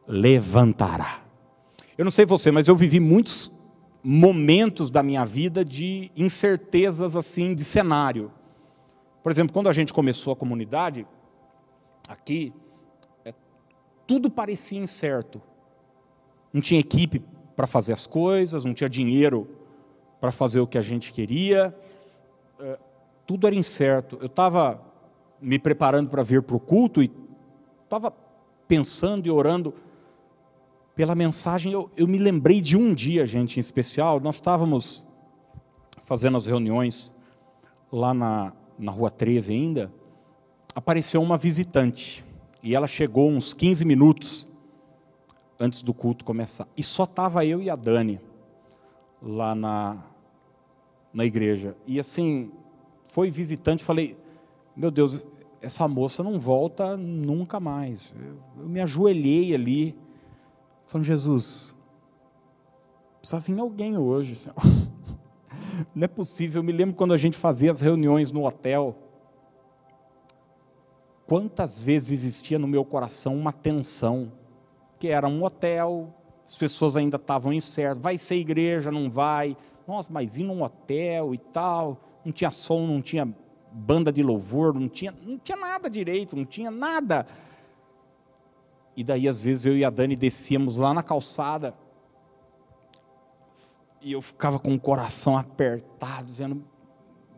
levantará. 0.08 1.22
Eu 1.98 2.04
não 2.04 2.12
sei 2.12 2.26
você, 2.26 2.52
mas 2.52 2.68
eu 2.68 2.76
vivi 2.76 3.00
muitos 3.00 3.52
momentos 4.04 4.90
da 4.90 5.04
minha 5.04 5.26
vida 5.26 5.64
de 5.64 6.12
incertezas 6.16 7.16
assim 7.16 7.54
de 7.54 7.64
cenário. 7.64 8.32
Por 9.22 9.32
exemplo, 9.32 9.54
quando 9.54 9.70
a 9.70 9.74
gente 9.74 9.94
começou 9.94 10.34
a 10.34 10.36
comunidade 10.36 11.06
aqui, 12.08 12.54
é, 13.26 13.34
tudo 14.08 14.30
parecia 14.30 14.80
incerto. 14.80 15.42
Não 16.54 16.62
tinha 16.62 16.80
equipe 16.80 17.22
para 17.56 17.68
fazer 17.68 17.94
as 17.94 18.08
coisas, 18.08 18.64
não 18.64 18.74
tinha 18.74 18.90
dinheiro 18.90 19.48
para 20.20 20.32
fazer 20.32 20.60
o 20.60 20.68
que 20.68 20.78
a 20.78 20.82
gente 20.82 21.12
queria. 21.12 21.76
É, 22.60 22.80
tudo 23.26 23.46
era 23.46 23.56
incerto. 23.56 24.18
Eu 24.22 24.28
estava 24.28 24.82
me 25.42 25.60
preparando 25.60 26.10
para 26.10 26.24
vir 26.24 26.42
para 26.42 26.56
o 26.56 26.60
culto 26.60 27.04
e 27.04 27.12
estava 27.84 28.14
pensando 28.68 29.28
e 29.28 29.32
orando 29.32 29.74
pela 31.00 31.16
mensagem. 31.16 31.72
Eu, 31.72 31.90
eu 31.96 32.06
me 32.06 32.18
lembrei 32.18 32.60
de 32.60 32.76
um 32.76 32.94
dia, 32.94 33.26
gente, 33.26 33.56
em 33.56 33.62
especial. 33.62 34.20
Nós 34.20 34.36
estávamos 34.36 35.08
fazendo 36.02 36.36
as 36.36 36.46
reuniões 36.46 37.16
lá 37.90 38.14
na, 38.14 38.52
na 38.78 38.92
rua 38.92 39.10
13 39.10 39.54
ainda. 39.54 39.94
Apareceu 40.76 41.22
uma 41.22 41.38
visitante 41.38 42.26
e 42.62 42.76
ela 42.76 42.86
chegou 42.86 43.30
uns 43.30 43.54
15 43.54 43.86
minutos 43.86 44.50
antes 45.58 45.82
do 45.82 45.94
culto 45.94 46.26
começar. 46.26 46.68
E 46.76 46.84
só 46.84 47.06
estava 47.06 47.46
eu 47.46 47.62
e 47.62 47.70
a 47.70 47.78
Dani 47.78 48.20
lá 49.22 49.56
na, 49.56 50.04
na 51.14 51.24
igreja. 51.24 51.78
E 51.88 51.98
assim, 51.98 52.52
foi 53.08 53.32
visitante, 53.32 53.86
falei, 53.86 54.18
meu 54.76 54.92
Deus, 54.92 55.26
essa 55.62 55.88
moça 55.88 56.22
não 56.22 56.38
volta 56.38 56.98
nunca 56.98 57.58
mais. 57.58 58.14
Eu, 58.20 58.64
eu 58.64 58.68
me 58.68 58.82
ajoelhei 58.82 59.56
ali, 59.56 59.96
falando, 60.90 61.06
Jesus, 61.06 61.76
precisa 63.20 63.40
vir 63.40 63.60
alguém 63.60 63.96
hoje, 63.96 64.36
Senhor. 64.36 64.56
Não 65.94 66.04
é 66.04 66.08
possível, 66.08 66.60
eu 66.60 66.64
me 66.64 66.72
lembro 66.72 66.96
quando 66.96 67.14
a 67.14 67.18
gente 67.18 67.38
fazia 67.38 67.72
as 67.72 67.80
reuniões 67.80 68.32
no 68.32 68.44
hotel, 68.44 68.98
quantas 71.28 71.80
vezes 71.80 72.12
existia 72.12 72.58
no 72.58 72.68
meu 72.68 72.84
coração 72.84 73.36
uma 73.36 73.54
tensão, 73.54 74.32
que 74.98 75.10
era 75.10 75.28
um 75.28 75.44
hotel, 75.44 76.12
as 76.46 76.58
pessoas 76.58 76.98
ainda 76.98 77.18
estavam 77.18 77.54
incertas, 77.54 78.02
vai 78.02 78.18
ser 78.18 78.38
igreja, 78.38 78.92
não 78.92 79.12
vai, 79.12 79.56
nossa, 79.88 80.12
mas 80.12 80.38
ir 80.38 80.44
num 80.44 80.64
hotel 80.64 81.36
e 81.36 81.38
tal, 81.38 82.02
não 82.26 82.32
tinha 82.32 82.50
som, 82.50 82.88
não 82.88 83.00
tinha 83.00 83.32
banda 83.72 84.12
de 84.12 84.24
louvor, 84.24 84.74
não 84.74 84.90
tinha, 84.90 85.14
não 85.22 85.38
tinha 85.38 85.58
nada 85.58 85.88
direito, 85.88 86.36
não 86.36 86.46
tinha 86.46 86.72
nada. 86.72 87.28
E 89.00 89.04
daí, 89.06 89.30
às 89.30 89.44
vezes, 89.44 89.66
eu 89.66 89.78
e 89.78 89.86
a 89.86 89.90
Dani 89.90 90.14
descíamos 90.14 90.76
lá 90.76 90.94
na 90.94 91.02
calçada, 91.02 91.74
e 94.02 94.12
eu 94.12 94.22
ficava 94.22 94.60
com 94.60 94.76
o 94.76 94.80
coração 94.80 95.38
apertado, 95.38 96.26
dizendo: 96.26 96.62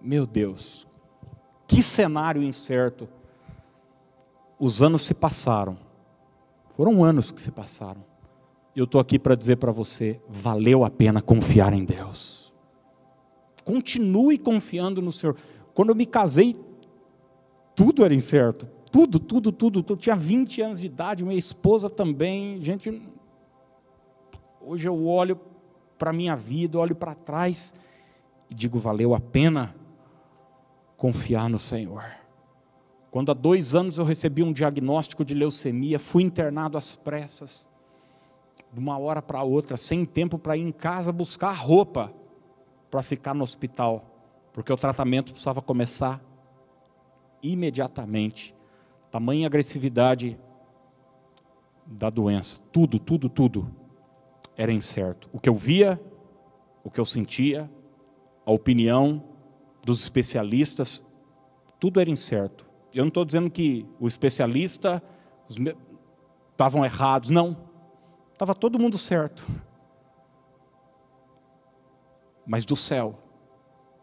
Meu 0.01 0.25
Deus, 0.25 0.87
que 1.67 1.83
cenário 1.83 2.41
incerto. 2.41 3.07
Os 4.57 4.81
anos 4.81 5.03
se 5.03 5.13
passaram, 5.13 5.77
foram 6.71 7.03
anos 7.03 7.31
que 7.31 7.39
se 7.39 7.51
passaram. 7.51 8.03
E 8.75 8.79
eu 8.79 8.85
estou 8.85 9.00
aqui 9.00 9.19
para 9.19 9.35
dizer 9.35 9.57
para 9.57 9.71
você: 9.71 10.19
valeu 10.27 10.83
a 10.83 10.89
pena 10.89 11.21
confiar 11.21 11.74
em 11.74 11.85
Deus. 11.85 12.51
Continue 13.63 14.39
confiando 14.39 15.00
no 15.00 15.11
Senhor. 15.11 15.37
Quando 15.75 15.89
eu 15.89 15.95
me 15.95 16.07
casei, 16.07 16.59
tudo 17.75 18.03
era 18.03 18.15
incerto. 18.15 18.67
Tudo, 18.91 19.19
tudo, 19.19 19.51
tudo. 19.51 19.85
Eu 19.87 19.97
tinha 19.97 20.15
20 20.15 20.61
anos 20.61 20.79
de 20.81 20.87
idade, 20.87 21.23
minha 21.23 21.39
esposa 21.39 21.89
também. 21.89 22.61
Gente, 22.61 23.01
hoje 24.59 24.87
eu 24.87 25.07
olho 25.07 25.39
para 25.97 26.09
a 26.09 26.13
minha 26.13 26.35
vida, 26.35 26.77
olho 26.77 26.95
para 26.95 27.15
trás 27.15 27.73
e 28.49 28.53
digo: 28.53 28.77
valeu 28.79 29.15
a 29.15 29.19
pena 29.19 29.73
confiar 30.97 31.49
no 31.49 31.57
Senhor. 31.57 32.03
Quando 33.09 33.31
há 33.31 33.33
dois 33.33 33.75
anos 33.75 33.97
eu 33.97 34.03
recebi 34.03 34.43
um 34.43 34.53
diagnóstico 34.53 35.23
de 35.23 35.33
leucemia, 35.33 35.97
fui 35.97 36.23
internado 36.23 36.77
às 36.77 36.95
pressas, 36.95 37.69
de 38.71 38.79
uma 38.79 38.97
hora 38.97 39.21
para 39.21 39.43
outra, 39.43 39.77
sem 39.77 40.05
tempo 40.05 40.37
para 40.37 40.55
ir 40.55 40.61
em 40.61 40.71
casa 40.71 41.11
buscar 41.11 41.51
roupa 41.51 42.13
para 42.89 43.01
ficar 43.01 43.33
no 43.33 43.43
hospital, 43.43 44.05
porque 44.53 44.71
o 44.71 44.77
tratamento 44.77 45.31
precisava 45.31 45.61
começar 45.61 46.21
imediatamente. 47.41 48.53
Tamanha 49.11 49.45
agressividade 49.45 50.39
da 51.85 52.09
doença, 52.09 52.61
tudo, 52.71 52.97
tudo, 52.97 53.27
tudo 53.27 53.69
era 54.55 54.71
incerto. 54.71 55.29
O 55.33 55.39
que 55.39 55.50
eu 55.50 55.55
via, 55.55 56.00
o 56.83 56.89
que 56.89 57.00
eu 57.00 57.05
sentia, 57.05 57.69
a 58.45 58.51
opinião 58.51 59.24
dos 59.85 60.01
especialistas, 60.01 61.03
tudo 61.79 62.00
era 62.00 62.09
incerto. 62.09 62.65
Eu 62.93 63.03
não 63.03 63.09
estou 63.09 63.25
dizendo 63.25 63.50
que 63.50 63.85
o 64.00 64.07
especialista 64.07 65.03
estavam 66.51 66.85
errados, 66.85 67.29
não. 67.29 67.57
Estava 68.31 68.55
todo 68.55 68.79
mundo 68.79 68.97
certo. 68.97 69.45
Mas 72.45 72.65
do 72.65 72.75
céu 72.75 73.19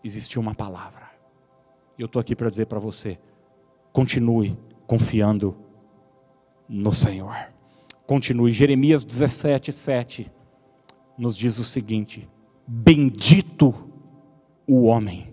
existiu 0.02 0.40
uma 0.40 0.54
palavra. 0.54 1.10
E 1.98 2.02
eu 2.02 2.06
estou 2.06 2.20
aqui 2.20 2.36
para 2.36 2.50
dizer 2.50 2.66
para 2.66 2.78
você: 2.78 3.18
continue 3.92 4.56
confiando 4.88 5.54
no 6.66 6.92
Senhor. 6.92 7.36
Continue. 8.06 8.50
Jeremias 8.50 9.04
17, 9.04 9.70
7 9.70 10.32
nos 11.16 11.36
diz 11.36 11.58
o 11.58 11.64
seguinte: 11.64 12.26
Bendito 12.66 13.74
o 14.66 14.84
homem 14.84 15.28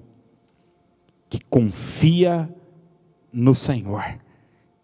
que 1.29 1.39
confia 1.49 2.53
no 3.31 3.55
Senhor 3.55 4.19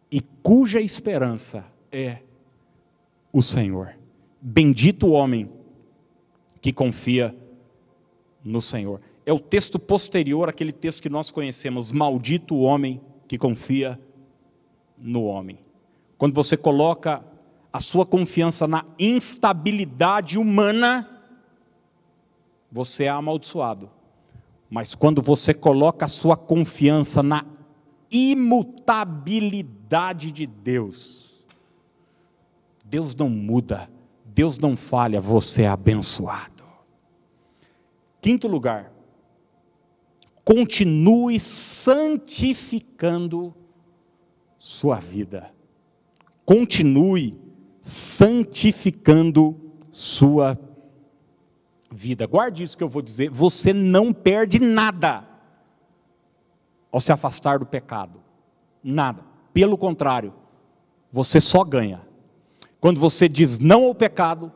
e 0.09 0.21
cuja 0.41 0.79
esperança 0.79 1.65
é 1.91 2.19
o 3.31 3.41
Senhor. 3.41 3.95
Bendito 4.41 5.07
o 5.07 5.11
homem 5.11 5.49
que 6.61 6.71
confia 6.71 7.35
no 8.43 8.61
Senhor. 8.61 9.01
É 9.25 9.33
o 9.33 9.39
texto 9.39 9.77
posterior 9.77 10.47
àquele 10.47 10.71
texto 10.71 11.01
que 11.01 11.09
nós 11.09 11.29
conhecemos: 11.29 11.91
Maldito 11.91 12.55
o 12.55 12.61
homem 12.61 13.01
que 13.27 13.37
confia 13.37 13.99
no 15.01 15.23
homem. 15.23 15.57
Quando 16.17 16.33
você 16.33 16.55
coloca 16.55 17.21
a 17.73 17.79
sua 17.79 18.05
confiança 18.05 18.67
na 18.67 18.85
instabilidade 18.99 20.37
humana, 20.37 21.09
você 22.71 23.05
é 23.05 23.09
amaldiçoado. 23.09 23.89
Mas 24.69 24.93
quando 24.95 25.21
você 25.21 25.53
coloca 25.53 26.05
a 26.05 26.09
sua 26.09 26.35
confiança 26.37 27.23
na 27.23 27.45
imutabilidade 28.09 30.31
de 30.31 30.47
Deus, 30.47 31.45
Deus 32.85 33.13
não 33.15 33.29
muda, 33.29 33.89
Deus 34.25 34.57
não 34.57 34.77
falha, 34.77 35.19
você 35.19 35.63
é 35.63 35.67
abençoado. 35.67 36.63
Quinto 38.21 38.47
lugar, 38.47 38.93
continue 40.43 41.39
santificando 41.39 43.55
sua 44.61 44.97
vida. 44.97 45.51
Continue 46.45 47.35
santificando 47.81 49.59
sua 49.89 50.55
vida. 51.91 52.27
Guarde 52.27 52.61
isso 52.61 52.77
que 52.77 52.83
eu 52.83 52.87
vou 52.87 53.01
dizer. 53.01 53.31
Você 53.31 53.73
não 53.73 54.13
perde 54.13 54.59
nada 54.59 55.27
ao 56.91 57.01
se 57.01 57.11
afastar 57.11 57.57
do 57.57 57.65
pecado. 57.65 58.21
Nada. 58.83 59.25
Pelo 59.51 59.75
contrário, 59.79 60.31
você 61.11 61.39
só 61.39 61.63
ganha. 61.63 62.03
Quando 62.79 62.99
você 62.99 63.27
diz 63.27 63.57
não 63.57 63.85
ao 63.85 63.95
pecado, 63.95 64.51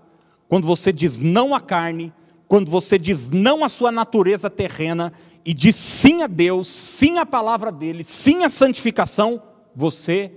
quando 0.47 0.67
você 0.67 0.93
diz 0.93 1.17
não 1.17 1.55
à 1.55 1.59
carne, 1.59 2.13
quando 2.47 2.69
você 2.69 2.99
diz 2.99 3.31
não 3.31 3.63
à 3.63 3.69
sua 3.69 3.91
natureza 3.91 4.51
terrena 4.51 5.11
e 5.43 5.51
diz 5.51 5.75
sim 5.75 6.21
a 6.21 6.27
Deus, 6.27 6.67
sim 6.67 7.17
à 7.17 7.25
palavra 7.25 7.71
dele, 7.71 8.03
sim 8.03 8.43
à 8.43 8.49
santificação, 8.49 9.41
você 9.75 10.31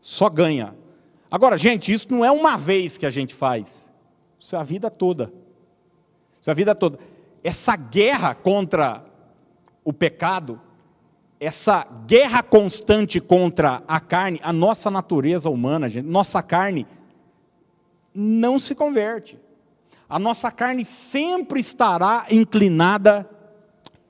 só 0.00 0.28
ganha. 0.30 0.74
Agora, 1.30 1.56
gente, 1.56 1.92
isso 1.92 2.08
não 2.10 2.24
é 2.24 2.30
uma 2.30 2.56
vez 2.56 2.96
que 2.96 3.04
a 3.04 3.10
gente 3.10 3.34
faz. 3.34 3.92
Isso 4.38 4.56
é 4.56 4.58
a 4.58 4.62
vida 4.62 4.90
toda. 4.90 5.32
Isso 6.40 6.48
é 6.48 6.52
a 6.52 6.54
vida 6.54 6.74
toda. 6.74 6.98
Essa 7.44 7.76
guerra 7.76 8.34
contra 8.34 9.04
o 9.84 9.92
pecado, 9.92 10.60
essa 11.38 11.86
guerra 12.06 12.42
constante 12.42 13.20
contra 13.20 13.82
a 13.86 14.00
carne, 14.00 14.40
a 14.42 14.52
nossa 14.52 14.90
natureza 14.90 15.50
humana, 15.50 15.88
gente, 15.88 16.06
nossa 16.06 16.42
carne 16.42 16.86
não 18.14 18.58
se 18.58 18.74
converte. 18.74 19.38
A 20.08 20.18
nossa 20.18 20.50
carne 20.50 20.84
sempre 20.84 21.60
estará 21.60 22.26
inclinada 22.30 23.28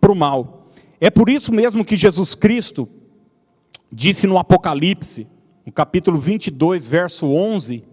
para 0.01 0.13
o 0.13 0.15
mal. 0.15 0.69
É 1.01 1.11
por 1.11 1.29
isso 1.29 1.53
mesmo 1.53 1.85
que 1.85 1.97
Jesus 1.97 2.35
Cristo 2.35 2.89
disse 3.91 4.27
no 4.27 4.39
Apocalipse, 4.39 5.27
no 5.65 5.73
capítulo 5.73 6.19
22, 6.19 6.87
verso 6.87 7.27
11, 7.27 7.85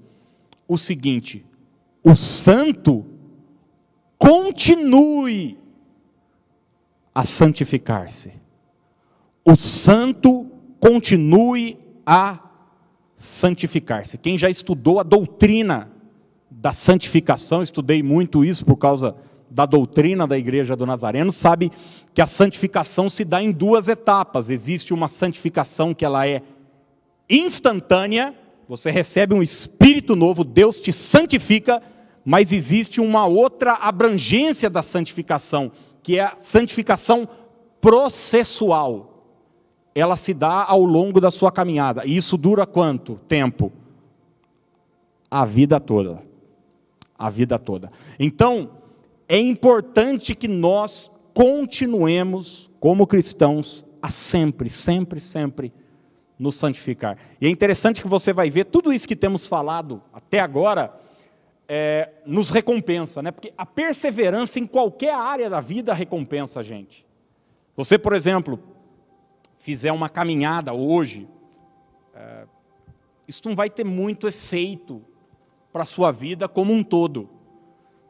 o 0.67 0.77
seguinte: 0.77 1.45
O 2.03 2.15
santo 2.15 3.05
continue 4.17 5.57
a 7.13 7.23
santificar-se. 7.23 8.33
O 9.45 9.55
santo 9.55 10.51
continue 10.79 11.77
a 12.05 12.39
santificar-se. 13.15 14.17
Quem 14.17 14.37
já 14.37 14.49
estudou 14.49 14.99
a 14.99 15.03
doutrina 15.03 15.91
da 16.49 16.73
santificação, 16.73 17.61
estudei 17.61 18.01
muito 18.01 18.43
isso 18.43 18.65
por 18.65 18.75
causa 18.75 19.15
da 19.49 19.65
doutrina 19.65 20.27
da 20.27 20.37
igreja 20.37 20.75
do 20.75 20.85
Nazareno, 20.85 21.31
sabe 21.31 21.71
que 22.13 22.21
a 22.21 22.27
santificação 22.27 23.09
se 23.09 23.23
dá 23.23 23.41
em 23.41 23.51
duas 23.51 23.87
etapas. 23.87 24.49
Existe 24.49 24.93
uma 24.93 25.07
santificação 25.07 25.93
que 25.93 26.05
ela 26.05 26.27
é 26.27 26.41
instantânea, 27.29 28.33
você 28.67 28.89
recebe 28.89 29.33
um 29.33 29.43
espírito 29.43 30.15
novo, 30.15 30.43
Deus 30.43 30.79
te 30.79 30.91
santifica, 30.91 31.81
mas 32.23 32.51
existe 32.51 32.99
uma 32.99 33.25
outra 33.25 33.73
abrangência 33.73 34.69
da 34.69 34.81
santificação, 34.81 35.71
que 36.01 36.17
é 36.17 36.23
a 36.23 36.33
santificação 36.37 37.27
processual. 37.79 39.11
Ela 39.93 40.15
se 40.15 40.33
dá 40.33 40.65
ao 40.65 40.83
longo 40.83 41.21
da 41.21 41.29
sua 41.29 41.51
caminhada. 41.51 42.03
E 42.05 42.17
isso 42.17 42.35
dura 42.35 42.65
quanto 42.65 43.19
tempo? 43.27 43.71
A 45.29 45.45
vida 45.45 45.79
toda. 45.79 46.21
A 47.17 47.29
vida 47.29 47.57
toda. 47.57 47.91
Então, 48.19 48.71
é 49.27 49.39
importante 49.39 50.35
que 50.35 50.47
nós 50.47 51.11
continuemos, 51.33 52.71
como 52.79 53.07
cristãos, 53.07 53.85
a 54.01 54.09
sempre, 54.09 54.69
sempre, 54.69 55.19
sempre 55.19 55.73
nos 56.37 56.55
santificar. 56.55 57.17
E 57.39 57.47
é 57.47 57.49
interessante 57.49 58.01
que 58.01 58.07
você 58.07 58.31
vai 58.31 58.49
ver 58.49 58.65
tudo 58.65 58.93
isso 58.93 59.07
que 59.07 59.15
temos 59.15 59.47
falado 59.47 60.01
até 60.13 60.39
agora, 60.39 60.93
é, 61.67 62.11
nos 62.25 62.49
recompensa, 62.49 63.21
né? 63.23 63.31
porque 63.31 63.53
a 63.57 63.65
perseverança 63.65 64.59
em 64.59 64.67
qualquer 64.67 65.15
área 65.15 65.49
da 65.49 65.59
vida 65.59 65.93
recompensa 65.93 66.59
a 66.59 66.63
gente. 66.63 67.05
Você, 67.75 67.97
por 67.97 68.13
exemplo, 68.13 68.59
fizer 69.57 69.91
uma 69.91 70.07
caminhada 70.07 70.73
hoje, 70.73 71.27
é, 72.13 72.45
isso 73.27 73.41
não 73.45 73.55
vai 73.55 73.69
ter 73.69 73.83
muito 73.83 74.27
efeito 74.27 75.01
para 75.73 75.83
a 75.83 75.85
sua 75.85 76.11
vida 76.11 76.47
como 76.47 76.71
um 76.71 76.83
todo. 76.83 77.29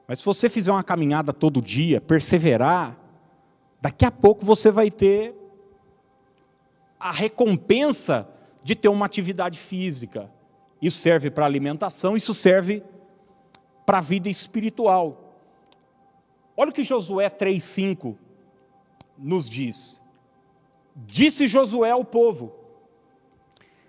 Mas 0.07 0.19
se 0.19 0.25
você 0.25 0.49
fizer 0.49 0.71
uma 0.71 0.83
caminhada 0.83 1.33
todo 1.33 1.61
dia, 1.61 1.99
perseverar, 1.99 2.97
daqui 3.81 4.05
a 4.05 4.11
pouco 4.11 4.45
você 4.45 4.71
vai 4.71 4.91
ter 4.91 5.35
a 6.99 7.11
recompensa 7.11 8.27
de 8.63 8.75
ter 8.75 8.87
uma 8.87 9.05
atividade 9.05 9.59
física. 9.59 10.29
Isso 10.81 10.97
serve 10.97 11.29
para 11.29 11.45
alimentação, 11.45 12.15
isso 12.15 12.33
serve 12.33 12.83
para 13.85 13.99
a 13.99 14.01
vida 14.01 14.29
espiritual. 14.29 15.37
Olha 16.57 16.69
o 16.69 16.73
que 16.73 16.83
Josué 16.83 17.29
3,5 17.29 18.15
nos 19.17 19.49
diz. 19.49 20.01
Disse 20.95 21.47
Josué 21.47 21.91
ao 21.91 22.05
povo: 22.05 22.53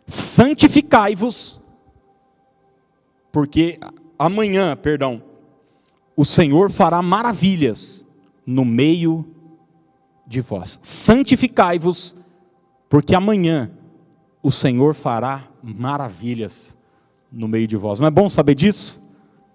santificai-vos, 0.06 1.62
porque 3.30 3.78
amanhã, 4.18 4.76
perdão, 4.76 5.22
o 6.16 6.24
Senhor 6.24 6.70
fará 6.70 7.02
maravilhas 7.02 8.04
no 8.46 8.64
meio 8.64 9.24
de 10.26 10.40
vós. 10.40 10.78
Santificai-vos, 10.80 12.16
porque 12.88 13.14
amanhã 13.14 13.70
o 14.42 14.50
Senhor 14.50 14.94
fará 14.94 15.44
maravilhas 15.62 16.76
no 17.30 17.46
meio 17.46 17.66
de 17.66 17.76
vós. 17.76 18.00
Não 18.00 18.06
é 18.06 18.10
bom 18.10 18.30
saber 18.30 18.54
disso? 18.54 19.00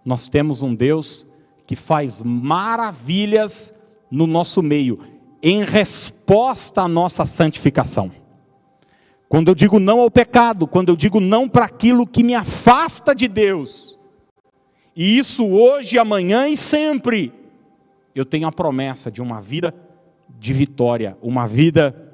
Nós 0.06 0.28
temos 0.28 0.62
um 0.62 0.76
Deus 0.76 1.28
que 1.66 1.76
faz 1.76 2.22
maravilhas 2.22 3.74
no 4.10 4.28
nosso 4.28 4.62
meio, 4.62 5.00
em 5.42 5.64
resposta 5.64 6.82
à 6.82 6.88
nossa 6.88 7.26
santificação. 7.26 8.12
Quando 9.30 9.48
eu 9.48 9.56
digo 9.56 9.80
não 9.80 10.02
ao 10.02 10.12
pecado, 10.12 10.68
quando 10.68 10.90
eu 10.90 10.96
digo 10.96 11.22
não 11.22 11.48
para 11.48 11.66
aquilo 11.66 12.06
que 12.06 12.24
me 12.24 12.36
afasta 12.36 13.16
de 13.16 13.30
Deus, 13.30 13.98
e 14.96 15.18
isso 15.18 15.48
hoje, 15.48 15.98
amanhã 15.98 16.48
e 16.48 16.58
sempre, 16.58 17.34
eu 18.14 18.26
tenho 18.26 18.48
a 18.48 18.52
promessa 18.52 19.10
de 19.10 19.22
uma 19.22 19.42
vida 19.42 19.74
de 20.40 20.54
vitória, 20.54 21.18
uma 21.22 21.48
vida 21.48 22.14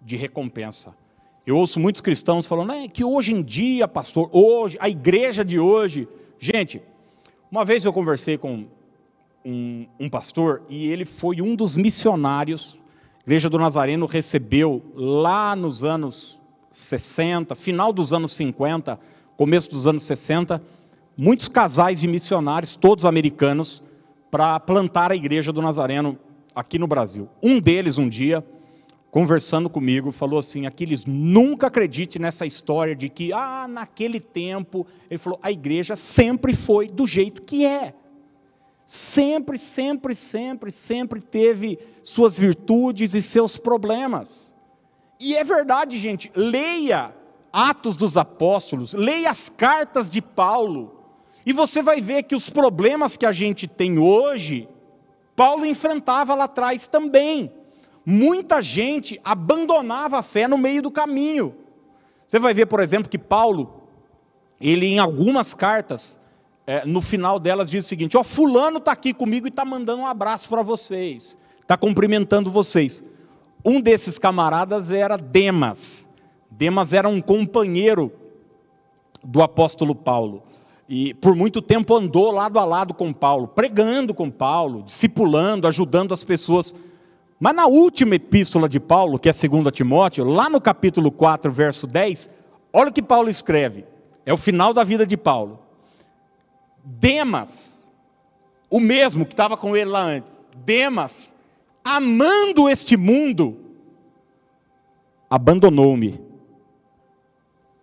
de 0.00 0.16
recompensa. 0.16 0.94
Eu 1.46 1.56
ouço 1.58 1.78
muitos 1.78 2.00
cristãos 2.00 2.46
falando 2.46 2.72
é 2.72 2.88
que 2.88 3.04
hoje 3.04 3.32
em 3.32 3.42
dia, 3.42 3.86
pastor, 3.86 4.30
hoje, 4.32 4.76
a 4.80 4.88
igreja 4.88 5.44
de 5.44 5.58
hoje. 5.58 6.08
Gente, 6.38 6.80
uma 7.50 7.64
vez 7.64 7.84
eu 7.84 7.92
conversei 7.92 8.38
com 8.38 8.64
um, 9.44 9.86
um 10.00 10.08
pastor 10.08 10.62
e 10.68 10.88
ele 10.88 11.04
foi 11.04 11.42
um 11.42 11.54
dos 11.54 11.76
missionários. 11.76 12.78
A 13.18 13.22
igreja 13.24 13.50
do 13.50 13.58
Nazareno 13.58 14.06
recebeu 14.06 14.82
lá 14.94 15.54
nos 15.54 15.84
anos 15.84 16.40
60, 16.70 17.54
final 17.54 17.92
dos 17.92 18.12
anos 18.12 18.32
50, 18.32 18.98
começo 19.36 19.70
dos 19.70 19.86
anos 19.86 20.02
60, 20.04 20.62
muitos 21.16 21.48
casais 21.48 22.00
de 22.00 22.08
missionários, 22.08 22.76
todos 22.76 23.04
americanos, 23.04 23.82
para 24.30 24.58
plantar 24.58 25.12
a 25.12 25.16
igreja 25.16 25.52
do 25.52 25.62
Nazareno 25.62 26.18
aqui 26.54 26.78
no 26.78 26.86
Brasil. 26.86 27.28
Um 27.42 27.60
deles, 27.60 27.98
um 27.98 28.08
dia, 28.08 28.44
conversando 29.10 29.70
comigo, 29.70 30.10
falou 30.10 30.38
assim: 30.38 30.66
Aquiles, 30.66 31.04
nunca 31.06 31.68
acredite 31.68 32.18
nessa 32.18 32.44
história 32.44 32.96
de 32.96 33.08
que, 33.08 33.32
ah, 33.32 33.66
naquele 33.68 34.18
tempo. 34.18 34.86
Ele 35.08 35.18
falou: 35.18 35.38
a 35.42 35.52
igreja 35.52 35.94
sempre 35.96 36.52
foi 36.52 36.88
do 36.88 37.06
jeito 37.06 37.42
que 37.42 37.64
é. 37.64 37.94
Sempre, 38.86 39.56
sempre, 39.56 40.14
sempre, 40.14 40.70
sempre 40.70 41.20
teve 41.20 41.78
suas 42.02 42.38
virtudes 42.38 43.14
e 43.14 43.22
seus 43.22 43.56
problemas. 43.56 44.54
E 45.18 45.34
é 45.34 45.44
verdade, 45.44 45.98
gente, 45.98 46.30
leia 46.34 47.14
Atos 47.52 47.96
dos 47.96 48.16
Apóstolos, 48.16 48.92
leia 48.92 49.30
as 49.30 49.48
cartas 49.48 50.10
de 50.10 50.20
Paulo, 50.20 51.03
e 51.44 51.52
você 51.52 51.82
vai 51.82 52.00
ver 52.00 52.24
que 52.24 52.34
os 52.34 52.48
problemas 52.48 53.16
que 53.16 53.26
a 53.26 53.32
gente 53.32 53.66
tem 53.66 53.98
hoje, 53.98 54.68
Paulo 55.36 55.66
enfrentava 55.66 56.34
lá 56.34 56.44
atrás 56.44 56.88
também 56.88 57.52
muita 58.04 58.60
gente 58.60 59.18
abandonava 59.24 60.18
a 60.18 60.22
fé 60.22 60.46
no 60.46 60.58
meio 60.58 60.82
do 60.82 60.90
caminho. 60.90 61.54
Você 62.26 62.38
vai 62.38 62.52
ver, 62.52 62.66
por 62.66 62.80
exemplo, 62.80 63.08
que 63.08 63.18
Paulo, 63.18 63.82
ele 64.60 64.86
em 64.86 64.98
algumas 64.98 65.54
cartas, 65.54 66.20
é, 66.66 66.84
no 66.84 67.00
final 67.00 67.38
delas 67.38 67.70
diz 67.70 67.84
o 67.84 67.88
seguinte: 67.88 68.16
Ó, 68.16 68.20
oh, 68.20 68.24
Fulano 68.24 68.78
está 68.78 68.92
aqui 68.92 69.14
comigo 69.14 69.46
e 69.46 69.50
está 69.50 69.64
mandando 69.64 70.02
um 70.02 70.06
abraço 70.06 70.48
para 70.48 70.62
vocês, 70.62 71.38
está 71.60 71.76
cumprimentando 71.76 72.50
vocês. 72.50 73.02
Um 73.64 73.80
desses 73.80 74.18
camaradas 74.18 74.90
era 74.90 75.16
Demas. 75.16 76.08
Demas 76.50 76.92
era 76.92 77.08
um 77.08 77.20
companheiro 77.20 78.12
do 79.24 79.42
apóstolo 79.42 79.94
Paulo. 79.94 80.42
E 80.88 81.14
por 81.14 81.34
muito 81.34 81.62
tempo 81.62 81.94
andou 81.94 82.30
lado 82.30 82.58
a 82.58 82.64
lado 82.64 82.92
com 82.92 83.12
Paulo, 83.12 83.48
pregando 83.48 84.12
com 84.12 84.30
Paulo, 84.30 84.82
discipulando, 84.82 85.66
ajudando 85.66 86.12
as 86.12 86.22
pessoas 86.22 86.74
mas 87.44 87.54
na 87.54 87.66
última 87.66 88.14
epístola 88.14 88.68
de 88.68 88.80
Paulo, 88.80 89.18
que 89.18 89.28
é 89.28 89.32
2 89.32 89.70
Timóteo, 89.72 90.24
lá 90.24 90.48
no 90.48 90.60
capítulo 90.60 91.10
4, 91.10 91.52
verso 91.52 91.86
10, 91.86 92.30
olha 92.72 92.88
o 92.88 92.92
que 92.92 93.02
Paulo 93.02 93.28
escreve. 93.28 93.84
É 94.24 94.32
o 94.32 94.38
final 94.38 94.72
da 94.72 94.82
vida 94.82 95.06
de 95.06 95.14
Paulo. 95.14 95.58
Demas, 96.82 97.92
o 98.70 98.80
mesmo 98.80 99.26
que 99.26 99.34
estava 99.34 99.58
com 99.58 99.76
ele 99.76 99.90
lá 99.90 100.02
antes, 100.02 100.48
Demas, 100.56 101.34
amando 101.84 102.68
este 102.68 102.96
mundo, 102.96 103.58
abandonou-me 105.28 106.20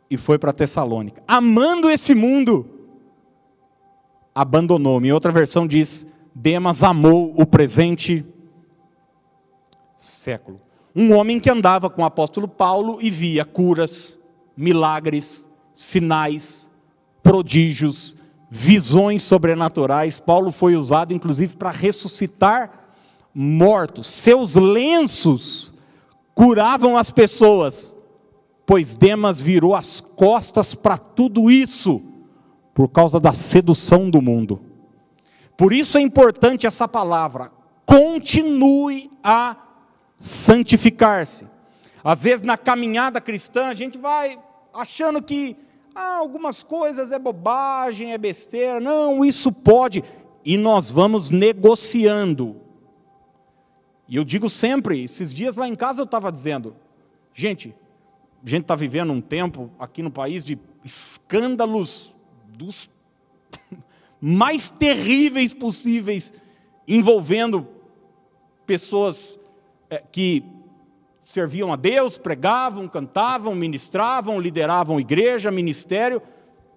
e 0.09 0.17
foi 0.17 0.39
para 0.39 0.53
Tessalônica. 0.53 1.21
Amando 1.27 1.87
esse 1.87 2.15
mundo, 2.15 2.70
abandonou-me. 4.33 5.11
Outra 5.11 5.31
versão 5.31 5.67
diz: 5.67 6.05
Demas 6.33 6.83
amou 6.83 7.33
o 7.37 7.45
presente 7.45 8.25
século. 9.95 10.59
Um 10.95 11.13
homem 11.15 11.39
que 11.39 11.49
andava 11.49 11.89
com 11.89 12.01
o 12.01 12.05
apóstolo 12.05 12.47
Paulo 12.47 12.97
e 13.01 13.09
via 13.09 13.45
curas, 13.45 14.19
milagres, 14.57 15.49
sinais, 15.73 16.69
prodígios, 17.23 18.15
visões 18.49 19.21
sobrenaturais. 19.21 20.19
Paulo 20.19 20.51
foi 20.51 20.75
usado, 20.75 21.13
inclusive, 21.13 21.55
para 21.55 21.71
ressuscitar 21.71 22.71
mortos. 23.33 24.07
Seus 24.07 24.55
lenços 24.55 25.73
curavam 26.33 26.97
as 26.97 27.11
pessoas, 27.11 27.95
pois 28.65 28.95
Demas 28.95 29.39
virou 29.39 29.73
as 29.75 30.01
costas 30.01 30.75
para 30.75 30.97
tudo 30.97 31.49
isso, 31.49 32.01
por 32.81 32.89
causa 32.89 33.19
da 33.19 33.31
sedução 33.31 34.09
do 34.09 34.19
mundo. 34.19 34.59
Por 35.55 35.71
isso 35.71 35.99
é 35.99 36.01
importante 36.01 36.65
essa 36.65 36.87
palavra, 36.87 37.51
continue 37.85 39.11
a 39.23 39.55
santificar-se. 40.17 41.45
Às 42.03 42.23
vezes 42.23 42.41
na 42.41 42.57
caminhada 42.57 43.21
cristã 43.21 43.67
a 43.67 43.75
gente 43.75 43.99
vai 43.99 44.39
achando 44.73 45.21
que 45.21 45.55
ah, 45.93 46.17
algumas 46.17 46.63
coisas 46.63 47.11
é 47.11 47.19
bobagem, 47.19 48.13
é 48.13 48.17
besteira. 48.17 48.79
Não, 48.79 49.23
isso 49.23 49.51
pode. 49.51 50.03
E 50.43 50.57
nós 50.57 50.89
vamos 50.89 51.29
negociando. 51.29 52.55
E 54.07 54.15
eu 54.15 54.23
digo 54.23 54.49
sempre, 54.49 55.03
esses 55.03 55.31
dias 55.31 55.55
lá 55.55 55.67
em 55.67 55.75
casa 55.75 56.01
eu 56.01 56.05
estava 56.05 56.31
dizendo, 56.31 56.75
gente, 57.31 57.75
a 58.43 58.49
gente 58.49 58.63
está 58.63 58.75
vivendo 58.75 59.13
um 59.13 59.21
tempo 59.21 59.69
aqui 59.77 60.01
no 60.01 60.09
país 60.09 60.43
de 60.43 60.57
escândalos 60.83 62.15
dos 62.57 62.89
mais 64.19 64.69
terríveis 64.69 65.53
possíveis, 65.53 66.33
envolvendo 66.87 67.67
pessoas 68.65 69.39
é, 69.89 70.03
que 70.11 70.43
serviam 71.23 71.71
a 71.71 71.75
Deus, 71.75 72.17
pregavam, 72.17 72.87
cantavam, 72.87 73.55
ministravam, 73.55 74.39
lideravam 74.39 74.99
igreja, 74.99 75.49
ministério, 75.49 76.21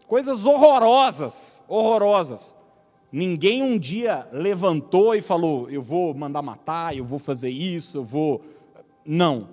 coisas 0.07 0.45
horrorosas, 0.45 1.63
horrorosas. 1.69 2.57
Ninguém 3.11 3.63
um 3.63 3.79
dia 3.79 4.29
levantou 4.33 5.15
e 5.15 5.23
falou: 5.23 5.71
eu 5.71 5.83
vou 5.83 6.15
mandar 6.15 6.43
matar, 6.43 6.97
eu 6.97 7.05
vou 7.05 7.19
fazer 7.19 7.51
isso, 7.51 7.99
eu 7.99 8.05
vou. 8.05 8.43
Não. 9.05 9.49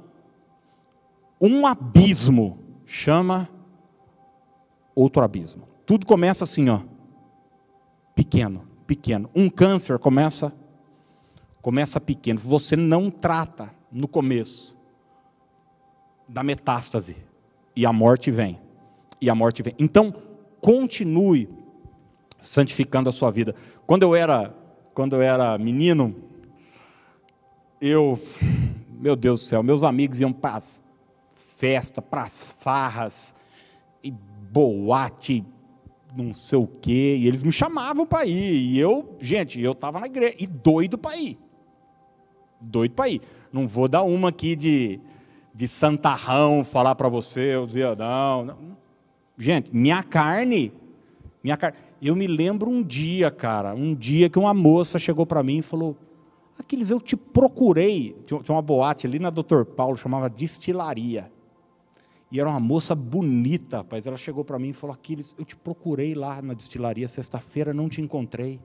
Um 1.40 1.66
abismo 1.66 2.58
chama 2.86 3.50
outro 4.96 5.24
abismo. 5.24 5.71
Tudo 5.86 6.06
começa 6.06 6.44
assim, 6.44 6.70
ó. 6.70 6.82
Pequeno, 8.16 8.68
pequeno. 8.86 9.30
Um 9.36 9.50
câncer 9.50 9.98
começa 10.00 10.54
começa 11.62 12.02
pequeno. 12.02 12.40
Você 12.40 12.76
não 12.76 13.10
trata 13.10 13.70
no 13.92 14.08
começo 14.08 14.76
da 16.28 16.44
metástase. 16.44 17.16
E 17.76 17.86
a 17.86 17.94
morte 17.94 18.32
vem. 18.32 18.60
E 19.20 19.30
a 19.30 19.36
morte 19.36 19.62
vem. 19.62 19.76
Então, 19.78 20.14
continue 20.60 21.48
santificando 22.40 23.10
a 23.10 23.12
sua 23.12 23.32
vida. 23.32 23.56
Quando 23.86 24.04
eu 24.04 24.16
era, 24.16 24.54
quando 24.94 25.16
eu 25.16 25.22
era 25.22 25.58
menino, 25.58 26.16
eu, 27.80 28.20
meu 28.90 29.16
Deus 29.16 29.42
do 29.42 29.46
céu, 29.46 29.64
meus 29.64 29.84
amigos 29.84 30.20
iam 30.20 30.34
para 30.34 30.56
as 30.56 30.82
festas, 31.36 32.04
para 32.04 32.24
as 32.24 32.46
farras, 32.46 33.36
e 34.04 34.12
boate, 34.12 35.46
não 36.16 36.34
sei 36.34 36.58
o 36.58 36.68
quê, 36.68 37.18
e 37.20 37.28
eles 37.28 37.44
me 37.44 37.52
chamavam 37.52 38.06
para 38.06 38.26
ir, 38.26 38.54
e 38.54 38.80
eu, 38.80 39.16
gente, 39.20 39.60
eu 39.62 39.72
estava 39.72 40.00
na 40.00 40.08
igreja, 40.08 40.36
e 40.40 40.48
doido 40.48 40.98
para 40.98 41.18
ir. 41.18 41.38
Doido 42.62 42.94
para 42.94 43.10
ir. 43.10 43.22
Não 43.52 43.68
vou 43.68 43.88
dar 43.88 44.04
uma 44.04 44.30
aqui 44.30 44.56
de 44.56 45.00
de 45.54 45.68
santarrão 45.68 46.64
falar 46.64 46.96
para 46.96 47.10
você, 47.10 47.56
eu 47.56 47.66
dizia, 47.66 47.96
não, 47.96 48.46
não. 48.46 48.58
Gente, 49.38 49.76
minha 49.76 50.02
carne, 50.04 50.74
minha 51.44 51.58
carne. 51.58 51.78
Eu 52.02 52.16
me 52.16 52.26
lembro 52.28 52.70
um 52.70 52.82
dia, 52.82 53.30
cara, 53.30 53.76
um 53.76 53.94
dia 53.94 54.30
que 54.30 54.40
uma 54.40 54.54
moça 54.54 54.98
chegou 54.98 55.26
para 55.26 55.44
mim 55.44 55.60
e 55.60 55.62
falou: 55.62 55.96
Aquiles, 56.58 56.90
eu 56.90 57.00
te 57.00 57.16
procurei. 57.16 58.16
Tinha 58.26 58.42
uma 58.50 58.62
boate 58.62 59.06
ali 59.06 59.20
na 59.20 59.30
Doutor 59.30 59.66
Paulo, 59.66 59.98
chamava 59.98 60.30
Destilaria. 60.30 61.32
E 62.32 62.40
era 62.40 62.50
uma 62.50 62.60
moça 62.60 62.96
bonita, 62.96 63.78
rapaz. 63.78 64.08
Ela 64.08 64.16
chegou 64.16 64.46
para 64.46 64.58
mim 64.58 64.70
e 64.70 64.74
falou: 64.74 64.94
Aquiles, 64.94 65.36
eu 65.38 65.44
te 65.44 65.56
procurei 65.56 66.16
lá 66.16 66.42
na 66.42 66.54
destilaria 66.54 67.08
sexta-feira, 67.08 67.74
não 67.74 67.90
te 67.90 68.02
encontrei. 68.02 68.60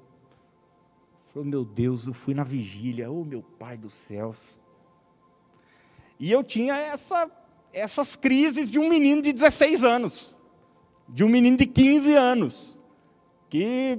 Falou: 1.35 1.46
Meu 1.46 1.64
Deus, 1.64 2.07
eu 2.07 2.14
fui 2.14 2.33
na 2.33 2.44
vigília. 2.44 3.11
Oh, 3.11 3.24
meu 3.24 3.42
pai 3.42 3.76
dos 3.76 3.92
céus. 3.92 4.62
E 6.18 6.31
eu 6.31 6.44
tinha 6.44 6.74
essa, 6.74 7.31
essas 7.72 8.14
crises 8.14 8.70
de 8.70 8.79
um 8.79 8.88
menino 8.88 9.20
de 9.20 9.33
16 9.33 9.83
anos, 9.83 10.37
de 11.09 11.24
um 11.24 11.29
menino 11.29 11.57
de 11.57 11.66
15 11.66 12.14
anos, 12.14 12.81
que 13.50 13.98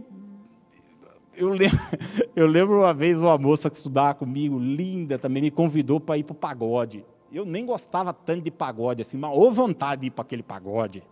eu 1.35 1.49
lembro, 1.49 1.77
eu 2.35 2.47
lembro 2.47 2.79
uma 2.79 2.93
vez 2.93 3.21
uma 3.21 3.37
moça 3.37 3.69
que 3.69 3.75
estudava 3.75 4.15
comigo, 4.15 4.57
linda 4.57 5.19
também, 5.19 5.43
me 5.43 5.51
convidou 5.51 5.99
para 5.99 6.17
ir 6.17 6.23
para 6.23 6.33
o 6.33 6.35
pagode. 6.35 7.05
Eu 7.31 7.45
nem 7.45 7.65
gostava 7.65 8.13
tanto 8.13 8.41
de 8.41 8.51
pagode 8.51 9.01
assim, 9.01 9.17
mas 9.17 9.35
ou 9.35 9.51
vontade 9.51 10.01
de 10.01 10.07
ir 10.07 10.11
para 10.11 10.23
aquele 10.23 10.43
pagode. 10.43 11.03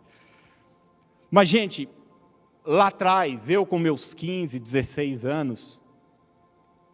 Mas, 1.30 1.50
gente, 1.50 1.90
lá 2.66 2.88
atrás, 2.88 3.50
eu 3.50 3.66
com 3.66 3.78
meus 3.78 4.14
15, 4.14 4.60
16 4.60 5.26
anos, 5.26 5.82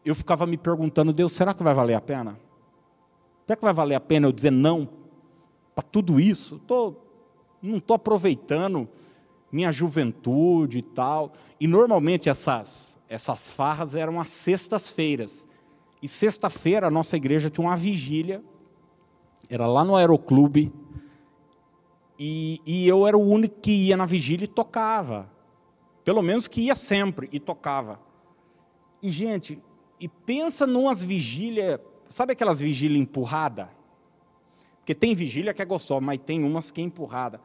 eu 0.04 0.16
ficava 0.16 0.46
me 0.46 0.58
perguntando, 0.58 1.14
Deus, 1.14 1.34
será 1.34 1.54
que 1.54 1.64
vai 1.64 1.74
valer 1.74 1.94
a 1.94 2.02
pena? 2.02 2.40
Será 3.46 3.56
que 3.56 3.64
vai 3.64 3.74
valer 3.74 3.96
a 3.96 4.00
pena 4.00 4.28
eu 4.28 4.32
dizer 4.32 4.52
não 4.52 4.90
para 5.76 5.84
tudo 5.84 6.20
isso? 6.20 6.60
Tô, 6.60 6.96
não 7.62 7.78
estou 7.78 7.96
aproveitando 7.96 8.90
minha 9.52 9.72
juventude 9.72 10.80
e 10.80 10.82
tal. 10.82 11.34
E 11.60 11.68
normalmente 11.68 12.30
essas, 12.30 13.00
essas 13.10 13.52
farras 13.52 13.94
eram 13.94 14.20
às 14.20 14.30
sextas-feiras. 14.30 15.48
E 16.02 16.08
sexta-feira 16.08 16.88
a 16.88 16.92
nossa 16.92 17.16
igreja 17.16 17.50
tinha 17.50 17.68
uma 17.68 17.78
vigília, 17.78 18.44
era 19.54 19.68
lá 19.68 19.84
no 19.84 19.96
aeroclube, 19.96 20.72
e, 22.18 22.62
e 22.66 22.88
eu 22.88 23.06
era 23.06 23.18
o 23.18 23.22
único 23.22 23.60
que 23.60 23.88
ia 23.88 23.98
na 23.98 24.06
vigília 24.06 24.46
e 24.46 24.48
tocava. 24.48 25.30
Pelo 26.04 26.22
menos 26.22 26.48
que 26.48 26.62
ia 26.62 26.76
sempre 26.76 27.30
e 27.32 27.40
tocava. 27.40 28.00
E, 29.02 29.10
gente, 29.10 29.62
e 30.00 30.08
pensa 30.08 30.66
numas 30.66 31.04
vigílias 31.04 31.80
Sabe 32.12 32.34
aquelas 32.34 32.60
vigílias 32.60 33.00
empurrada? 33.00 33.70
Porque 34.80 34.94
tem 34.94 35.16
vigília 35.16 35.54
que 35.54 35.62
é 35.62 35.66
gostosa, 35.66 36.02
mas 36.02 36.20
tem 36.20 36.44
umas 36.44 36.70
que 36.70 36.82
é 36.82 36.84
empurrada. 36.84 37.40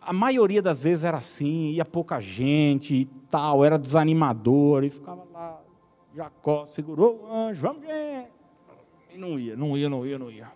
A 0.00 0.12
maioria 0.12 0.62
das 0.62 0.82
vezes 0.82 1.04
era 1.04 1.18
assim, 1.18 1.72
ia 1.72 1.84
pouca 1.84 2.18
gente 2.18 2.94
e 2.94 3.04
tal, 3.30 3.62
era 3.62 3.78
desanimador, 3.78 4.84
e 4.84 4.90
ficava 4.90 5.24
lá, 5.32 5.60
Jacó 6.14 6.64
segurou 6.64 7.24
o 7.24 7.32
anjo, 7.32 7.60
vamos 7.60 7.82
ver. 7.82 8.30
E 9.12 9.18
não 9.18 9.38
ia, 9.38 9.56
não 9.56 9.76
ia, 9.76 9.88
não 9.88 10.06
ia, 10.06 10.18
não 10.18 10.30
ia. 10.30 10.52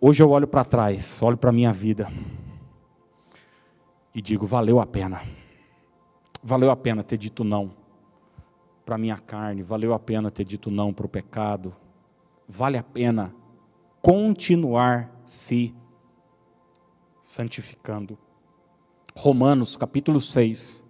Hoje 0.00 0.22
eu 0.22 0.30
olho 0.30 0.48
para 0.48 0.64
trás, 0.64 1.22
olho 1.22 1.36
para 1.36 1.50
a 1.50 1.52
minha 1.52 1.72
vida 1.72 2.12
e 4.12 4.20
digo: 4.20 4.46
valeu 4.46 4.80
a 4.80 4.86
pena. 4.86 5.22
Valeu 6.42 6.70
a 6.70 6.76
pena 6.76 7.04
ter 7.04 7.16
dito 7.16 7.44
não 7.44 7.72
para 8.84 8.96
a 8.96 8.98
minha 8.98 9.16
carne, 9.16 9.62
valeu 9.62 9.92
a 9.94 9.98
pena 9.98 10.30
ter 10.30 10.44
dito 10.44 10.70
não 10.70 10.92
para 10.92 11.06
o 11.06 11.08
pecado, 11.08 11.74
vale 12.48 12.78
a 12.78 12.82
pena 12.82 13.34
continuar 14.00 15.10
se 15.24 15.74
santificando. 17.20 18.16
Romanos 19.16 19.76
capítulo 19.76 20.20
6, 20.20 20.84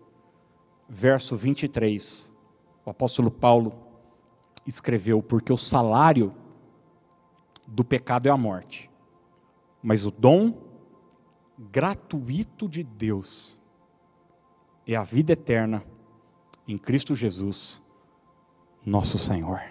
verso 0.89 1.37
23, 1.37 2.31
o 2.85 2.91
apóstolo 2.91 3.31
Paulo 3.31 3.86
escreveu: 4.67 5.23
Porque 5.23 5.53
o 5.53 5.57
salário 5.57 6.35
do 7.67 7.85
pecado 7.85 8.27
é 8.27 8.31
a 8.31 8.37
morte, 8.37 8.91
mas 9.83 10.05
o 10.05 10.11
dom 10.11 10.55
gratuito 11.59 12.69
de 12.69 12.83
Deus 12.83 13.61
é 14.87 14.95
a 14.95 15.03
vida 15.03 15.33
eterna 15.33 15.83
em 16.69 16.77
Cristo 16.77 17.15
Jesus, 17.15 17.83
nosso 18.85 19.19
Senhor. 19.19 19.63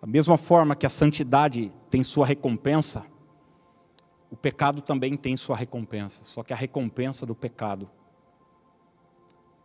Da 0.00 0.06
mesma 0.06 0.36
forma 0.36 0.76
que 0.76 0.86
a 0.86 0.90
santidade 0.90 1.72
tem 1.90 2.02
sua 2.02 2.26
recompensa, 2.26 3.04
o 4.30 4.36
pecado 4.36 4.82
também 4.82 5.16
tem 5.16 5.36
sua 5.36 5.56
recompensa, 5.56 6.22
só 6.24 6.42
que 6.42 6.52
a 6.52 6.56
recompensa 6.56 7.24
do 7.24 7.34
pecado 7.34 7.88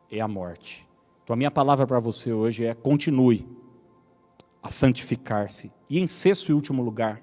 é 0.10 0.20
a 0.20 0.28
morte. 0.28 0.88
Então 1.24 1.34
a 1.34 1.38
minha 1.38 1.52
palavra 1.52 1.86
para 1.86 2.00
você 2.00 2.34
hoje 2.34 2.66
é 2.66 2.74
continue 2.74 3.48
a 4.62 4.70
santificar-se. 4.70 5.72
E 5.90 6.00
em 6.00 6.08
sexto 6.08 6.50
e 6.50 6.54
último 6.54 6.82
lugar, 6.82 7.22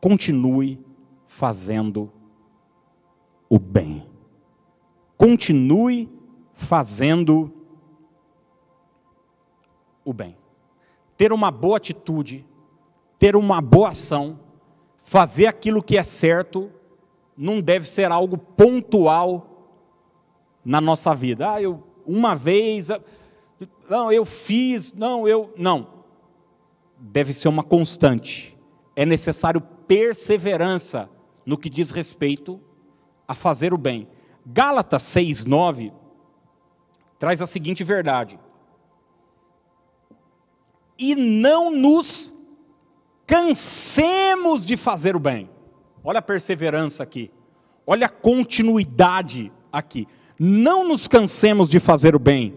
continue 0.00 0.78
fazendo 1.26 2.12
o 3.48 3.58
bem. 3.58 4.06
Continue 5.16 6.10
fazendo 6.52 7.52
o 10.04 10.12
bem. 10.12 10.36
Ter 11.16 11.32
uma 11.32 11.50
boa 11.50 11.76
atitude, 11.76 12.46
ter 13.18 13.36
uma 13.36 13.60
boa 13.60 13.90
ação, 13.90 14.40
fazer 14.98 15.46
aquilo 15.46 15.82
que 15.82 15.96
é 15.96 16.02
certo, 16.02 16.70
não 17.36 17.60
deve 17.60 17.88
ser 17.88 18.10
algo 18.10 18.36
pontual 18.36 19.48
na 20.64 20.80
nossa 20.80 21.14
vida. 21.14 21.52
Ah, 21.52 21.62
eu 21.62 21.82
uma 22.04 22.34
vez, 22.34 22.90
ah, 22.90 23.00
não, 23.88 24.10
eu 24.10 24.24
fiz, 24.24 24.92
não, 24.92 25.26
eu 25.26 25.52
não. 25.56 26.01
Deve 27.04 27.32
ser 27.32 27.48
uma 27.48 27.64
constante. 27.64 28.56
É 28.94 29.04
necessário 29.04 29.60
perseverança 29.60 31.10
no 31.44 31.58
que 31.58 31.68
diz 31.68 31.90
respeito 31.90 32.60
a 33.26 33.34
fazer 33.34 33.74
o 33.74 33.78
bem. 33.78 34.06
Gálatas 34.46 35.02
6:9 35.02 35.92
traz 37.18 37.42
a 37.42 37.46
seguinte 37.46 37.82
verdade: 37.82 38.38
E 40.96 41.16
não 41.16 41.72
nos 41.72 42.38
cansemos 43.26 44.64
de 44.64 44.76
fazer 44.76 45.16
o 45.16 45.20
bem. 45.20 45.50
Olha 46.04 46.20
a 46.20 46.22
perseverança 46.22 47.02
aqui. 47.02 47.32
Olha 47.84 48.06
a 48.06 48.10
continuidade 48.10 49.52
aqui. 49.72 50.06
Não 50.38 50.86
nos 50.86 51.08
cansemos 51.08 51.68
de 51.68 51.80
fazer 51.80 52.14
o 52.14 52.18
bem, 52.20 52.56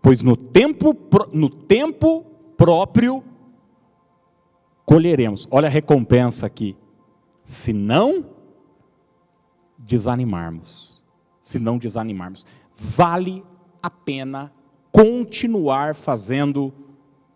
pois 0.00 0.20
no 0.20 0.36
tempo, 0.36 0.96
no 1.32 1.48
tempo 1.48 2.22
próprio 2.56 3.22
colheremos. 4.84 5.48
Olha 5.50 5.68
a 5.68 5.70
recompensa 5.70 6.46
aqui. 6.46 6.76
Se 7.44 7.72
não 7.72 8.26
desanimarmos, 9.78 11.02
se 11.40 11.58
não 11.58 11.78
desanimarmos, 11.78 12.46
vale 12.74 13.44
a 13.82 13.90
pena 13.90 14.52
continuar 14.92 15.94
fazendo 15.94 16.72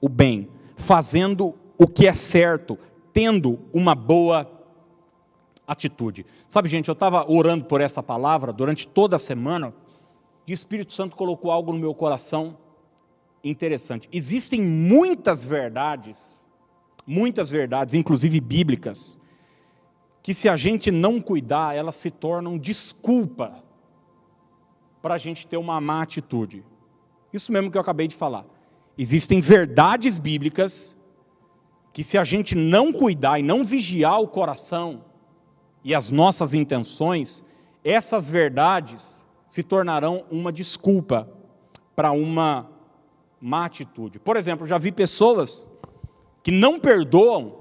o 0.00 0.08
bem, 0.08 0.48
fazendo 0.76 1.54
o 1.78 1.86
que 1.86 2.06
é 2.06 2.14
certo, 2.14 2.78
tendo 3.12 3.58
uma 3.72 3.94
boa 3.94 4.50
atitude. 5.66 6.24
Sabe, 6.46 6.68
gente, 6.68 6.88
eu 6.88 6.92
estava 6.92 7.30
orando 7.30 7.64
por 7.64 7.80
essa 7.80 8.02
palavra 8.02 8.52
durante 8.52 8.86
toda 8.86 9.16
a 9.16 9.18
semana 9.18 9.74
e 10.46 10.52
o 10.52 10.54
Espírito 10.54 10.92
Santo 10.92 11.16
colocou 11.16 11.50
algo 11.50 11.72
no 11.72 11.78
meu 11.78 11.94
coração 11.94 12.56
interessante. 13.42 14.08
Existem 14.12 14.62
muitas 14.62 15.44
verdades, 15.44 16.44
muitas 17.06 17.48
verdades, 17.50 17.94
inclusive 17.94 18.40
bíblicas, 18.40 19.20
que 20.22 20.34
se 20.34 20.48
a 20.48 20.56
gente 20.56 20.90
não 20.90 21.20
cuidar, 21.20 21.76
elas 21.76 21.96
se 21.96 22.10
tornam 22.10 22.58
desculpa 22.58 23.62
para 25.00 25.14
a 25.14 25.18
gente 25.18 25.46
ter 25.46 25.56
uma 25.56 25.80
má 25.80 26.02
atitude. 26.02 26.64
Isso 27.32 27.52
mesmo 27.52 27.70
que 27.70 27.76
eu 27.76 27.80
acabei 27.80 28.08
de 28.08 28.16
falar. 28.16 28.44
Existem 28.98 29.40
verdades 29.40 30.18
bíblicas 30.18 30.96
que 31.92 32.02
se 32.02 32.18
a 32.18 32.24
gente 32.24 32.54
não 32.54 32.92
cuidar 32.92 33.38
e 33.38 33.42
não 33.42 33.64
vigiar 33.64 34.20
o 34.20 34.28
coração, 34.28 35.04
e 35.86 35.94
as 35.94 36.10
nossas 36.10 36.52
intenções, 36.52 37.44
essas 37.84 38.28
verdades 38.28 39.24
se 39.46 39.62
tornarão 39.62 40.24
uma 40.32 40.52
desculpa 40.52 41.30
para 41.94 42.10
uma 42.10 42.68
má 43.40 43.64
atitude. 43.64 44.18
Por 44.18 44.36
exemplo, 44.36 44.66
já 44.66 44.78
vi 44.78 44.90
pessoas 44.90 45.70
que 46.46 46.52
não 46.52 46.78
perdoam, 46.78 47.56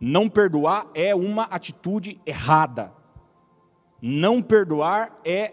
não 0.00 0.26
perdoar 0.26 0.86
é 0.94 1.14
uma 1.14 1.42
atitude 1.42 2.18
errada. 2.24 2.94
Não 4.00 4.40
perdoar 4.40 5.20
é 5.22 5.52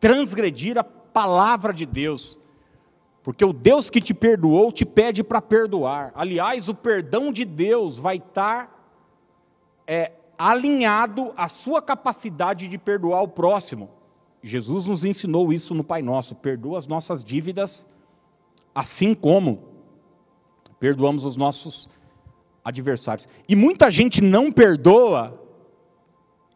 transgredir 0.00 0.76
a 0.76 0.82
palavra 0.82 1.72
de 1.72 1.86
Deus. 1.86 2.40
Porque 3.22 3.44
o 3.44 3.52
Deus 3.52 3.88
que 3.88 4.00
te 4.00 4.12
perdoou 4.12 4.72
te 4.72 4.84
pede 4.84 5.22
para 5.22 5.40
perdoar. 5.40 6.10
Aliás, 6.16 6.68
o 6.68 6.74
perdão 6.74 7.30
de 7.30 7.44
Deus 7.44 7.96
vai 7.96 8.16
estar 8.16 8.90
é, 9.86 10.14
alinhado 10.36 11.32
à 11.36 11.48
sua 11.48 11.80
capacidade 11.80 12.66
de 12.66 12.76
perdoar 12.76 13.22
o 13.22 13.28
próximo. 13.28 13.88
Jesus 14.42 14.86
nos 14.86 15.04
ensinou 15.04 15.52
isso 15.52 15.74
no 15.74 15.84
Pai 15.84 16.02
Nosso: 16.02 16.34
perdoa 16.34 16.76
as 16.76 16.88
nossas 16.88 17.22
dívidas, 17.22 17.86
assim 18.74 19.14
como 19.14 19.65
perdoamos 20.78 21.24
os 21.24 21.36
nossos 21.36 21.88
adversários. 22.64 23.28
E 23.48 23.54
muita 23.54 23.90
gente 23.90 24.20
não 24.20 24.50
perdoa 24.50 25.40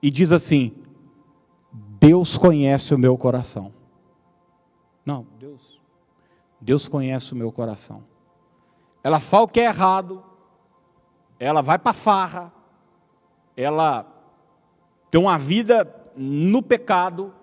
e 0.02 0.10
diz 0.10 0.32
assim: 0.32 0.74
Deus 1.72 2.36
conhece 2.36 2.94
o 2.94 2.98
meu 2.98 3.16
coração. 3.16 3.72
Não, 5.04 5.26
Deus, 5.38 5.80
Deus 6.60 6.88
conhece 6.88 7.32
o 7.32 7.36
meu 7.36 7.52
coração. 7.52 8.04
Ela 9.02 9.20
fala 9.20 9.44
o 9.44 9.48
que 9.48 9.60
é 9.60 9.64
errado, 9.64 10.22
ela 11.38 11.62
vai 11.62 11.78
para 11.78 11.92
farra, 11.92 12.52
ela 13.56 14.06
tem 15.10 15.20
uma 15.20 15.38
vida 15.38 15.88
no 16.16 16.62
pecado 16.62 17.34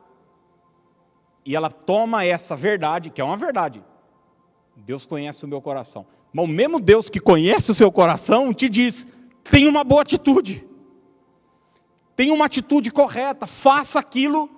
e 1.46 1.56
ela 1.56 1.72
toma 1.72 2.26
essa 2.26 2.56
verdade, 2.56 3.10
que 3.10 3.22
é 3.22 3.24
uma 3.24 3.38
verdade. 3.38 3.84
Deus 4.76 5.06
conhece 5.06 5.46
o 5.46 5.48
meu 5.48 5.62
coração. 5.62 6.06
Mas 6.34 6.46
o 6.46 6.48
mesmo 6.48 6.80
Deus 6.80 7.10
que 7.10 7.20
conhece 7.20 7.72
o 7.72 7.74
seu 7.74 7.92
coração 7.92 8.54
te 8.54 8.70
diz: 8.70 9.08
tenha 9.50 9.70
uma 9.70 9.84
boa 9.84 10.02
atitude. 10.02 10.66
Tenha 12.16 12.34
uma 12.34 12.46
atitude 12.46 12.92
correta, 12.92 13.46
faça 13.46 14.00
aquilo 14.00 14.50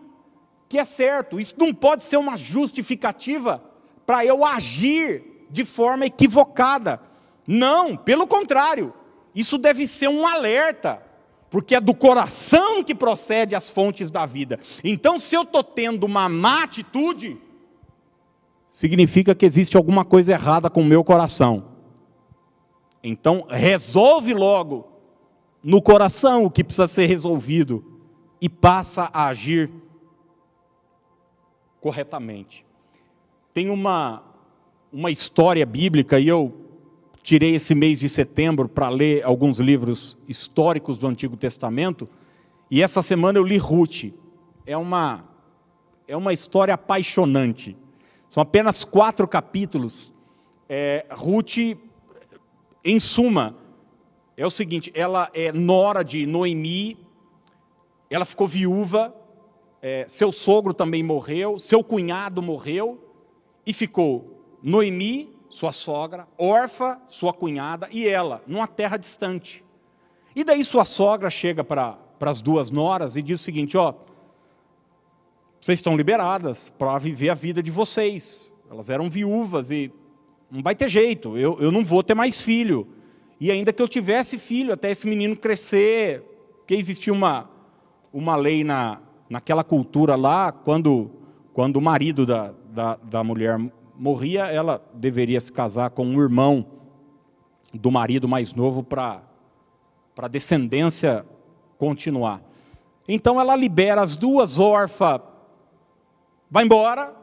que 0.69 0.77
é 0.77 0.86
certo. 0.86 1.39
Isso 1.39 1.55
não 1.58 1.73
pode 1.73 2.03
ser 2.03 2.17
uma 2.17 2.38
justificativa 2.38 3.63
para 4.05 4.25
eu 4.25 4.45
agir 4.45 5.45
de 5.49 5.65
forma 5.65 6.05
equivocada. 6.05 7.01
Não, 7.45 7.97
pelo 7.97 8.25
contrário, 8.25 8.93
isso 9.36 9.58
deve 9.58 9.86
ser 9.88 10.08
um 10.08 10.25
alerta 10.25 11.03
porque 11.49 11.75
é 11.75 11.82
do 11.82 11.93
coração 11.93 12.84
que 12.84 12.93
procede 12.93 13.55
as 13.55 13.69
fontes 13.69 14.12
da 14.12 14.25
vida. 14.25 14.60
Então, 14.84 15.17
se 15.17 15.36
eu 15.36 15.41
estou 15.41 15.63
tendo 15.63 16.05
uma 16.05 16.29
má 16.29 16.63
atitude, 16.63 17.38
significa 18.69 19.34
que 19.34 19.45
existe 19.45 19.75
alguma 19.75 20.05
coisa 20.05 20.34
errada 20.34 20.69
com 20.69 20.82
o 20.82 20.86
meu 20.86 21.03
coração. 21.03 21.65
Então, 23.03 23.45
resolve 23.49 24.34
logo 24.34 24.88
no 25.63 25.82
coração 25.82 26.45
o 26.45 26.51
que 26.51 26.63
precisa 26.63 26.88
ser 26.88 27.05
resolvido 27.08 27.84
e 28.39 28.47
passa 28.47 29.10
a 29.12 29.27
agir 29.27 29.69
corretamente. 31.82 32.65
Tem 33.53 33.69
uma, 33.69 34.23
uma 34.91 35.12
história 35.12 35.65
bíblica, 35.65 36.19
e 36.19 36.27
eu 36.27 36.53
tirei 37.23 37.55
esse 37.55 37.73
mês 37.73 37.99
de 37.99 38.10
setembro 38.10 38.69
para 38.69 38.89
ler 38.89 39.23
alguns 39.23 39.60
livros 39.60 40.17
históricos 40.27 40.97
do 40.97 41.08
Antigo 41.08 41.36
Testamento, 41.36 42.08
e 42.69 42.82
essa 42.82 43.01
semana 43.01 43.39
eu 43.39 43.43
li 43.43 43.58
Ruth. 43.58 44.13
É 44.65 44.77
uma, 44.77 45.25
é 46.08 46.15
uma 46.15 46.32
história 46.32 46.73
apaixonante. 46.73 47.75
São 48.30 48.42
apenas 48.42 48.84
quatro 48.84 49.28
capítulos. 49.28 50.12
É, 50.68 51.06
Ruth, 51.12 51.58
em 52.84 53.00
suma, 53.00 53.56
é 54.38 54.46
o 54.46 54.52
seguinte: 54.52 54.92
ela 54.94 55.30
é 55.34 55.52
nora 55.52 56.04
de 56.04 56.26
Noemi, 56.26 56.98
ela 58.10 58.26
ficou 58.26 58.48
viúva, 58.48 59.13
é, 59.82 60.06
seu 60.08 60.32
sogro 60.32 60.74
também 60.74 61.04
morreu, 61.04 61.58
seu 61.58 61.84
cunhado 61.84 62.42
morreu, 62.42 63.04
e 63.65 63.74
ficou 63.74 64.39
Noemi, 64.62 65.36
sua 65.50 65.72
sogra, 65.72 66.28
órfã, 66.38 67.00
sua 67.08 67.34
cunhada 67.34 67.89
e 67.92 68.08
ela, 68.08 68.44
numa 68.46 68.68
terra 68.68 68.98
distante. 68.98 69.63
E 70.36 70.44
daí 70.44 70.63
sua 70.63 70.86
sogra 70.86 71.30
chega 71.30 71.63
para 71.63 71.98
as 72.22 72.42
duas 72.42 72.70
noras 72.70 73.15
e 73.15 73.22
diz 73.22 73.42
o 73.42 73.44
seguinte: 73.44 73.76
ó, 73.76 73.94
vocês 75.60 75.80
estão 75.80 75.98
liberadas 75.98 76.69
para 76.69 76.98
viver 76.98 77.30
a 77.30 77.34
vida 77.34 77.62
de 77.62 77.72
vocês. 77.72 78.52
Elas 78.69 78.89
eram 78.89 79.10
viúvas 79.10 79.72
e 79.72 79.91
não 80.50 80.63
vai 80.63 80.76
ter 80.76 80.89
jeito, 80.89 81.38
eu, 81.38 81.58
eu 81.60 81.72
não 81.72 81.84
vou 81.84 82.02
ter 82.02 82.15
mais 82.15 82.41
filho. 82.41 82.88
E 83.39 83.52
ainda 83.52 83.72
que 83.72 83.82
eu 83.82 83.88
tivesse 83.88 84.38
filho, 84.38 84.74
até 84.74 84.91
esse 84.91 85.08
menino 85.08 85.36
crescer, 85.36 86.22
porque 86.58 86.76
existia 86.76 87.13
uma, 87.13 87.50
uma 88.12 88.36
lei 88.36 88.63
na, 88.63 89.00
naquela 89.29 89.63
cultura 89.63 90.15
lá, 90.15 90.52
quando, 90.52 91.10
quando 91.54 91.77
o 91.77 91.81
marido 91.81 92.25
da, 92.25 92.54
da, 92.69 92.96
da 92.96 93.23
mulher 93.23 93.58
morria, 93.98 94.46
ela 94.46 94.83
deveria 94.94 95.40
se 95.40 95.52
casar 95.52 95.90
com 95.92 96.06
um 96.06 96.21
irmão 96.21 96.65
do 97.73 97.92
marido 97.92 98.27
mais 98.27 98.54
novo 98.54 98.83
para 98.83 99.21
a 100.17 100.27
descendência 100.27 101.25
continuar. 101.77 102.42
Então 103.08 103.40
ela 103.40 103.56
libera 103.56 104.02
as 104.02 104.15
duas 104.17 104.60
órfãs, 104.60 105.21
vai 106.50 106.63
embora 106.63 107.15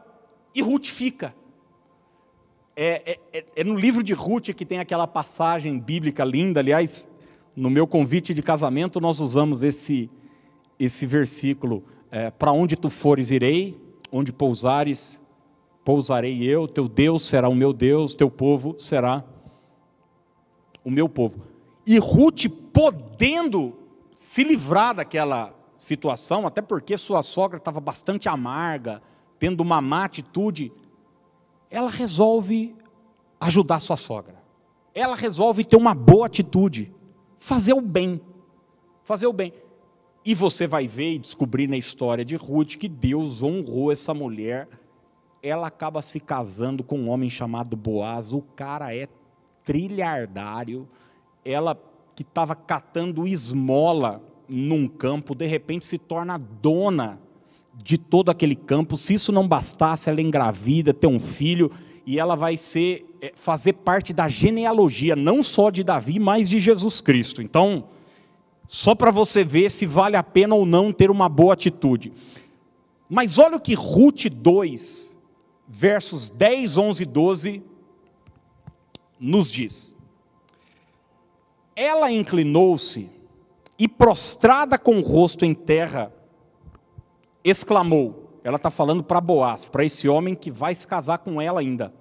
e 0.54 0.62
Ruth 0.62 0.86
fica. 0.86 1.34
É, 2.74 3.12
é, 3.12 3.38
é, 3.38 3.44
é, 3.56 3.64
no 3.64 3.74
livro 3.74 4.02
de 4.02 4.12
Ruth 4.12 4.50
que 4.54 4.66
tem 4.66 4.78
aquela 4.78 5.06
passagem 5.06 5.78
bíblica 5.78 6.24
linda, 6.24 6.60
aliás, 6.60 7.08
no 7.54 7.70
meu 7.70 7.86
convite 7.86 8.34
de 8.34 8.42
casamento 8.42 9.00
nós 9.00 9.18
usamos 9.18 9.62
esse, 9.62 10.10
esse 10.78 11.06
versículo, 11.06 11.84
é, 12.10 12.30
para 12.30 12.52
onde 12.52 12.76
tu 12.76 12.90
fores 12.90 13.30
irei, 13.30 13.80
onde 14.12 14.32
pousares 14.32 15.22
pousarei 15.84 16.42
eu, 16.42 16.66
teu 16.66 16.88
Deus 16.88 17.24
será 17.24 17.48
o 17.48 17.54
meu 17.54 17.72
Deus, 17.72 18.14
teu 18.14 18.30
povo 18.30 18.74
será 18.78 19.24
o 20.84 20.90
meu 20.90 21.08
povo. 21.08 21.42
E 21.86 21.98
Ruth, 21.98 22.46
podendo 22.72 23.72
se 24.14 24.42
livrar 24.42 24.94
daquela 24.94 25.54
situação, 25.76 26.46
até 26.46 26.60
porque 26.60 26.98
sua 26.98 27.22
sogra 27.22 27.58
estava 27.58 27.80
bastante 27.80 28.28
amarga, 28.28 29.00
tendo 29.38 29.60
uma 29.60 29.80
má 29.80 30.04
atitude, 30.04 30.72
ela 31.70 31.90
resolve 31.90 32.74
ajudar 33.40 33.80
sua 33.80 33.96
sogra. 33.96 34.36
Ela 34.94 35.14
resolve 35.14 35.64
ter 35.64 35.76
uma 35.76 35.94
boa 35.94 36.26
atitude, 36.26 36.92
fazer 37.38 37.74
o 37.74 37.80
bem. 37.80 38.20
Fazer 39.04 39.26
o 39.26 39.32
bem. 39.32 39.52
E 40.24 40.34
você 40.34 40.66
vai 40.66 40.88
ver 40.88 41.12
e 41.12 41.18
descobrir 41.18 41.68
na 41.68 41.76
história 41.76 42.24
de 42.24 42.34
Ruth 42.34 42.76
que 42.76 42.88
Deus 42.88 43.42
honrou 43.42 43.92
essa 43.92 44.12
mulher. 44.12 44.68
Ela 45.42 45.68
acaba 45.68 46.02
se 46.02 46.18
casando 46.18 46.82
com 46.82 46.98
um 46.98 47.10
homem 47.10 47.30
chamado 47.30 47.76
Boaz. 47.76 48.32
O 48.32 48.42
cara 48.42 48.94
é 48.94 49.08
trilhardário. 49.64 50.88
Ela 51.44 51.78
que 52.16 52.22
estava 52.22 52.56
catando 52.56 53.28
esmola 53.28 54.22
num 54.48 54.88
campo, 54.88 55.34
de 55.34 55.46
repente 55.46 55.84
se 55.84 55.98
torna 55.98 56.38
dona 56.38 57.20
de 57.76 57.98
todo 57.98 58.30
aquele 58.30 58.56
campo. 58.56 58.96
Se 58.96 59.14
isso 59.14 59.30
não 59.30 59.46
bastasse, 59.46 60.08
ela 60.08 60.20
engravida, 60.20 60.94
tem 60.94 61.08
um 61.08 61.20
filho 61.20 61.70
e 62.06 62.18
ela 62.18 62.34
vai 62.34 62.56
ser 62.56 63.06
é, 63.20 63.32
fazer 63.34 63.74
parte 63.74 64.12
da 64.12 64.28
genealogia 64.28 65.16
não 65.16 65.42
só 65.42 65.70
de 65.70 65.82
Davi, 65.82 66.18
mas 66.18 66.48
de 66.48 66.60
Jesus 66.60 67.00
Cristo. 67.00 67.42
Então, 67.42 67.88
só 68.66 68.94
para 68.94 69.10
você 69.10 69.44
ver 69.44 69.70
se 69.70 69.86
vale 69.86 70.16
a 70.16 70.22
pena 70.22 70.54
ou 70.54 70.64
não 70.64 70.92
ter 70.92 71.10
uma 71.10 71.28
boa 71.28 71.54
atitude. 71.54 72.12
Mas 73.08 73.38
olha 73.38 73.56
o 73.56 73.60
que 73.60 73.74
Ruth 73.74 74.26
2, 74.26 75.16
versos 75.68 76.30
10, 76.30 76.76
11 76.76 77.02
e 77.02 77.06
12 77.06 77.62
nos 79.18 79.50
diz. 79.50 79.94
Ela 81.74 82.10
inclinou-se 82.10 83.10
e, 83.78 83.86
prostrada 83.86 84.78
com 84.78 84.98
o 84.98 85.02
rosto 85.02 85.44
em 85.44 85.54
terra, 85.54 86.12
exclamou. 87.46 88.40
Ela 88.42 88.56
está 88.56 88.70
falando 88.70 89.02
para 89.02 89.20
Boaz, 89.20 89.68
para 89.68 89.84
esse 89.84 90.08
homem 90.08 90.34
que 90.34 90.50
vai 90.50 90.74
se 90.74 90.86
casar 90.86 91.18
com 91.18 91.40
ela 91.40 91.60
ainda, 91.60 91.92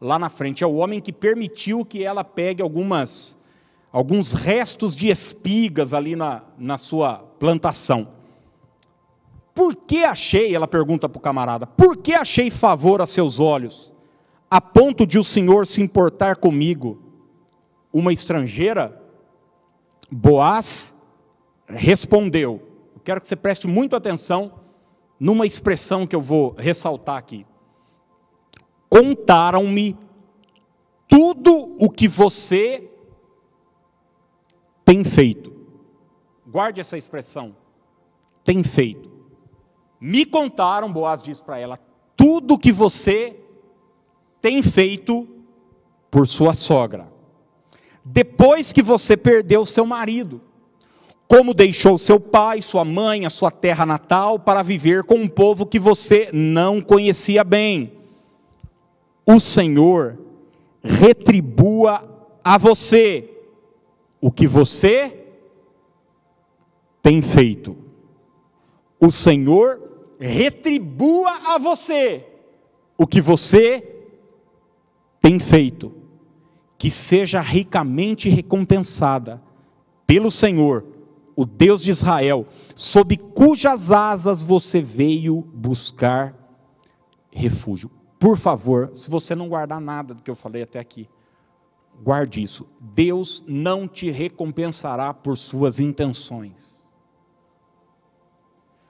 lá 0.00 0.18
na 0.18 0.28
frente. 0.28 0.64
É 0.64 0.66
o 0.66 0.76
homem 0.76 1.00
que 1.00 1.12
permitiu 1.12 1.84
que 1.84 2.02
ela 2.02 2.24
pegue 2.24 2.62
algumas, 2.62 3.38
alguns 3.90 4.32
restos 4.32 4.96
de 4.96 5.08
espigas 5.08 5.94
ali 5.94 6.16
na, 6.16 6.42
na 6.58 6.76
sua 6.76 7.18
plantação. 7.38 8.08
Por 9.54 9.74
que 9.74 10.04
achei, 10.04 10.54
ela 10.54 10.66
pergunta 10.66 11.08
para 11.08 11.18
o 11.18 11.22
camarada, 11.22 11.66
por 11.66 11.98
que 11.98 12.14
achei 12.14 12.50
favor 12.50 13.02
a 13.02 13.06
seus 13.06 13.38
olhos, 13.38 13.94
a 14.50 14.60
ponto 14.60 15.06
de 15.06 15.18
o 15.18 15.24
Senhor 15.24 15.66
se 15.66 15.82
importar 15.82 16.36
comigo, 16.36 16.98
uma 17.92 18.12
estrangeira? 18.12 18.98
Boaz 20.10 20.94
respondeu, 21.66 22.60
eu 22.94 23.00
quero 23.02 23.20
que 23.20 23.26
você 23.26 23.36
preste 23.36 23.66
muito 23.66 23.96
atenção 23.96 24.61
numa 25.22 25.46
expressão 25.46 26.04
que 26.04 26.16
eu 26.16 26.20
vou 26.20 26.52
ressaltar 26.58 27.16
aqui. 27.16 27.46
Contaram-me 28.90 29.96
tudo 31.06 31.76
o 31.78 31.88
que 31.88 32.08
você 32.08 32.90
tem 34.84 35.04
feito. 35.04 35.52
Guarde 36.44 36.80
essa 36.80 36.98
expressão. 36.98 37.54
Tem 38.42 38.64
feito. 38.64 39.12
Me 40.00 40.26
contaram, 40.26 40.92
Boaz 40.92 41.22
diz 41.22 41.40
para 41.40 41.56
ela, 41.56 41.78
tudo 42.16 42.54
o 42.54 42.58
que 42.58 42.72
você 42.72 43.38
tem 44.40 44.60
feito 44.60 45.28
por 46.10 46.26
sua 46.26 46.52
sogra. 46.52 47.12
Depois 48.04 48.72
que 48.72 48.82
você 48.82 49.16
perdeu 49.16 49.64
seu 49.64 49.86
marido, 49.86 50.40
como 51.32 51.54
deixou 51.54 51.96
seu 51.96 52.20
pai, 52.20 52.60
sua 52.60 52.84
mãe, 52.84 53.24
a 53.24 53.30
sua 53.30 53.50
terra 53.50 53.86
natal, 53.86 54.38
para 54.38 54.62
viver 54.62 55.02
com 55.02 55.14
um 55.14 55.26
povo 55.26 55.64
que 55.64 55.78
você 55.78 56.28
não 56.30 56.78
conhecia 56.78 57.42
bem. 57.42 57.94
O 59.24 59.40
Senhor 59.40 60.18
retribua 60.82 62.06
a 62.44 62.58
você 62.58 63.30
o 64.20 64.30
que 64.30 64.46
você 64.46 65.24
tem 67.00 67.22
feito. 67.22 67.78
O 69.00 69.10
Senhor 69.10 69.80
retribua 70.20 71.30
a 71.46 71.58
você 71.58 72.26
o 72.98 73.06
que 73.06 73.22
você 73.22 74.04
tem 75.18 75.40
feito. 75.40 75.94
Que 76.76 76.90
seja 76.90 77.40
ricamente 77.40 78.28
recompensada 78.28 79.42
pelo 80.06 80.30
Senhor 80.30 80.91
o 81.34 81.44
Deus 81.44 81.82
de 81.82 81.90
Israel, 81.90 82.46
sob 82.74 83.16
cujas 83.16 83.90
asas 83.90 84.42
você 84.42 84.82
veio 84.82 85.42
buscar 85.54 86.34
refúgio. 87.30 87.90
Por 88.18 88.36
favor, 88.36 88.90
se 88.94 89.10
você 89.10 89.34
não 89.34 89.48
guardar 89.48 89.80
nada 89.80 90.14
do 90.14 90.22
que 90.22 90.30
eu 90.30 90.34
falei 90.34 90.62
até 90.62 90.78
aqui, 90.78 91.08
guarde 92.02 92.42
isso. 92.42 92.66
Deus 92.80 93.42
não 93.46 93.88
te 93.88 94.10
recompensará 94.10 95.12
por 95.12 95.36
suas 95.36 95.80
intenções. 95.80 96.78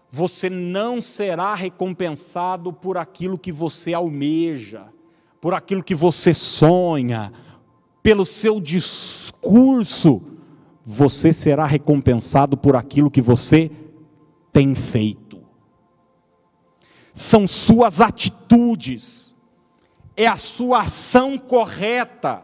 Você 0.09 0.51
não 0.51 1.01
será 1.01 1.55
recompensado 1.55 2.73
por 2.73 2.99
aquilo 2.99 3.39
que 3.39 3.51
você 3.51 3.95
almeja, 3.95 4.85
por 5.41 5.55
aquilo 5.55 5.83
que 5.83 5.95
você 5.95 6.35
sonha, 6.35 7.33
pelo 8.03 8.27
seu 8.27 8.61
discurso 8.61 10.32
você 10.85 11.33
será 11.33 11.65
recompensado 11.65 12.57
por 12.57 12.75
aquilo 12.77 13.11
que 13.11 13.23
você 13.23 13.71
tem 14.53 14.75
feito. 14.75 15.41
São 17.13 17.47
suas 17.47 18.01
atitudes, 18.01 19.35
é 20.17 20.27
a 20.27 20.37
sua 20.37 20.83
ação 20.83 21.39
correta 21.39 22.43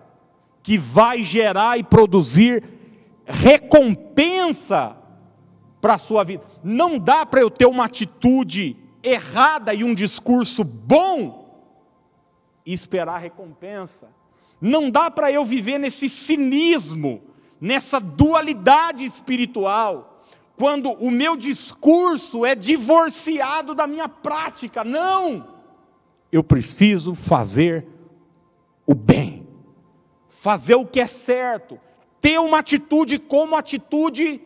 que 0.62 0.78
vai 0.78 1.22
gerar 1.22 1.78
e 1.78 1.82
produzir 1.82 2.62
recompensa 3.26 4.96
para 5.80 5.94
a 5.94 5.98
sua 5.98 6.24
vida. 6.24 6.44
Não 6.62 6.98
dá 6.98 7.24
para 7.24 7.40
eu 7.40 7.50
ter 7.50 7.66
uma 7.66 7.86
atitude 7.86 8.76
errada 9.02 9.72
e 9.72 9.82
um 9.84 9.94
discurso 9.94 10.64
bom 10.64 11.48
e 12.64 12.72
esperar 12.72 13.18
recompensa. 13.18 14.08
Não 14.60 14.90
dá 14.90 15.10
para 15.10 15.30
eu 15.32 15.44
viver 15.44 15.78
nesse 15.78 16.08
cinismo 16.08 17.22
nessa 17.60 17.98
dualidade 17.98 19.04
espiritual, 19.04 20.24
quando 20.56 20.90
o 20.92 21.10
meu 21.10 21.36
discurso 21.36 22.44
é 22.44 22.54
divorciado 22.54 23.74
da 23.74 23.86
minha 23.86 24.08
prática. 24.08 24.82
Não! 24.82 25.56
Eu 26.30 26.42
preciso 26.42 27.14
fazer 27.14 27.86
o 28.86 28.94
bem, 28.94 29.46
fazer 30.28 30.74
o 30.74 30.86
que 30.86 31.00
é 31.00 31.06
certo, 31.06 31.78
ter 32.20 32.38
uma 32.38 32.58
atitude 32.58 33.18
como 33.18 33.56
atitude 33.56 34.42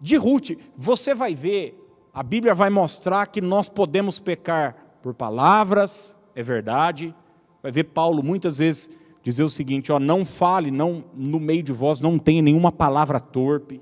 de 0.00 0.16
Ruth. 0.16 0.52
Você 0.74 1.14
vai 1.14 1.34
ver, 1.34 1.76
a 2.12 2.22
Bíblia 2.22 2.54
vai 2.54 2.70
mostrar 2.70 3.26
que 3.26 3.40
nós 3.40 3.68
podemos 3.68 4.18
pecar 4.18 4.74
por 5.02 5.14
palavras, 5.14 6.16
é 6.34 6.42
verdade. 6.42 7.14
Vai 7.62 7.70
ver 7.70 7.84
Paulo 7.84 8.22
muitas 8.22 8.58
vezes 8.58 8.90
dizer 9.30 9.44
o 9.44 9.50
seguinte: 9.50 9.90
ó, 9.90 9.98
não 9.98 10.24
fale, 10.24 10.70
não 10.70 11.04
no 11.14 11.40
meio 11.40 11.62
de 11.62 11.72
vós 11.72 12.00
não 12.00 12.18
tenha 12.18 12.42
nenhuma 12.42 12.70
palavra 12.70 13.18
torpe. 13.18 13.80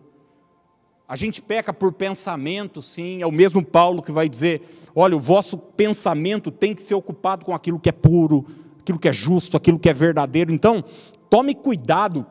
A 1.09 1.17
gente 1.17 1.41
peca 1.41 1.73
por 1.73 1.93
pensamento, 1.93 2.83
sim, 2.83 3.23
é 3.23 3.27
o 3.27 3.33
mesmo 3.33 3.65
Paulo 3.65 4.03
que 4.03 4.13
vai 4.13 4.29
dizer: 4.29 4.63
olha, 4.95 5.17
o 5.17 5.21
vosso 5.21 5.57
pensamento 5.57 6.51
tem 6.51 6.75
que 6.75 6.83
ser 6.83 6.95
ocupado 6.95 7.47
com 7.47 7.55
aquilo 7.55 7.81
que 7.81 7.89
é 7.89 7.93
puro, 7.93 8.47
aquilo 8.79 8.99
que 8.99 9.09
é 9.09 9.13
justo, 9.13 9.57
aquilo 9.57 9.79
que 9.79 9.89
é 9.89 9.95
verdadeiro. 9.95 10.53
Então, 10.53 10.85
tome 11.31 11.55
cuidado 11.55 12.27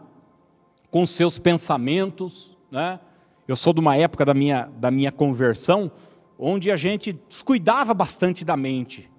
com 0.91 1.01
os 1.01 1.09
seus 1.09 1.39
pensamentos. 1.39 2.55
Né? 2.70 2.99
Eu 3.47 3.55
sou 3.55 3.74
de 3.74 3.80
uma 3.80 3.97
época 3.97 4.24
da 4.24 4.34
minha, 4.34 4.70
da 4.78 4.91
minha 4.91 5.11
conversão, 5.11 5.91
onde 6.38 6.70
a 6.70 6.76
gente 6.76 7.13
descuidava 7.28 7.93
bastante 7.93 8.45
da 8.45 8.55
mente, 8.55 9.09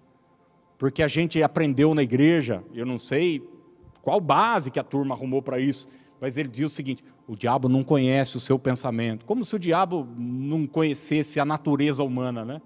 porque 0.76 1.02
a 1.02 1.08
gente 1.08 1.42
aprendeu 1.42 1.94
na 1.94 2.02
igreja, 2.02 2.62
eu 2.72 2.86
não 2.86 2.96
sei 2.96 3.42
qual 4.08 4.22
base 4.22 4.70
que 4.70 4.78
a 4.78 4.82
turma 4.82 5.14
arrumou 5.14 5.42
para 5.42 5.60
isso? 5.60 5.86
Mas 6.18 6.38
ele 6.38 6.48
diz 6.48 6.72
o 6.72 6.74
seguinte: 6.74 7.04
o 7.26 7.36
diabo 7.36 7.68
não 7.68 7.84
conhece 7.84 8.38
o 8.38 8.40
seu 8.40 8.58
pensamento. 8.58 9.26
Como 9.26 9.44
se 9.44 9.54
o 9.54 9.58
diabo 9.58 10.08
não 10.16 10.66
conhecesse 10.66 11.38
a 11.38 11.44
natureza 11.44 12.02
humana, 12.02 12.42
né? 12.42 12.62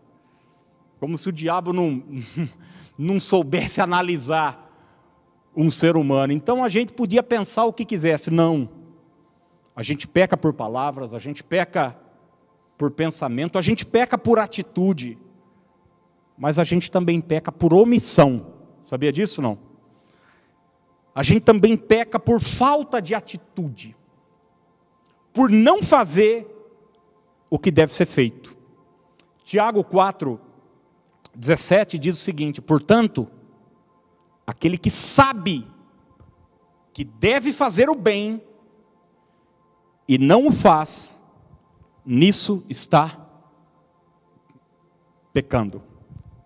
Como 1.01 1.18
se 1.18 1.28
o 1.28 1.32
diabo 1.32 1.72
não, 1.72 2.01
não 2.97 3.18
soubesse 3.18 3.80
analisar 3.80 4.70
um 5.57 5.68
ser 5.68 5.97
humano. 5.97 6.32
Então 6.32 6.62
a 6.62 6.68
gente 6.68 6.93
podia 6.93 7.24
pensar 7.24 7.64
o 7.64 7.72
que 7.72 7.84
quisesse. 7.84 8.30
Não. 8.30 8.68
A 9.74 9.82
gente 9.82 10.07
peca 10.07 10.36
por 10.36 10.53
palavras, 10.53 11.12
a 11.12 11.18
gente 11.18 11.43
peca 11.43 11.97
por 12.78 12.93
pensamento, 12.93 13.59
a 13.59 13.62
gente 13.62 13.84
peca 13.84 14.16
por 14.16 14.38
atitude. 14.38 15.18
Mas 16.38 16.57
a 16.57 16.62
gente 16.62 16.88
também 16.88 17.20
peca 17.20 17.51
por 17.51 17.74
omissão. 17.74 18.47
Sabia 18.86 19.12
disso 19.12 19.43
não? 19.43 19.72
A 21.15 21.23
gente 21.23 21.43
também 21.43 21.77
peca 21.77 22.19
por 22.19 22.41
falta 22.41 23.01
de 23.01 23.15
atitude, 23.15 23.97
por 25.33 25.51
não 25.51 25.83
fazer 25.83 26.47
o 27.51 27.59
que 27.59 27.71
deve 27.71 27.95
ser 27.95 28.07
feito. 28.07 28.57
Tiago 29.45 29.85
4, 29.85 30.41
17 31.35 31.99
diz 31.99 32.17
o 32.17 32.21
seguinte: 32.23 32.63
portanto, 32.63 33.29
aquele 34.47 34.79
que 34.79 34.91
sabe 34.91 35.67
que 36.93 37.05
deve 37.05 37.53
fazer 37.53 37.91
o 37.91 37.95
bem 37.95 38.43
e 40.09 40.19
não 40.19 40.47
o 40.47 40.53
faz, 40.53 41.23
nisso 42.05 42.65
está 42.69 43.27
pecando. 45.33 45.83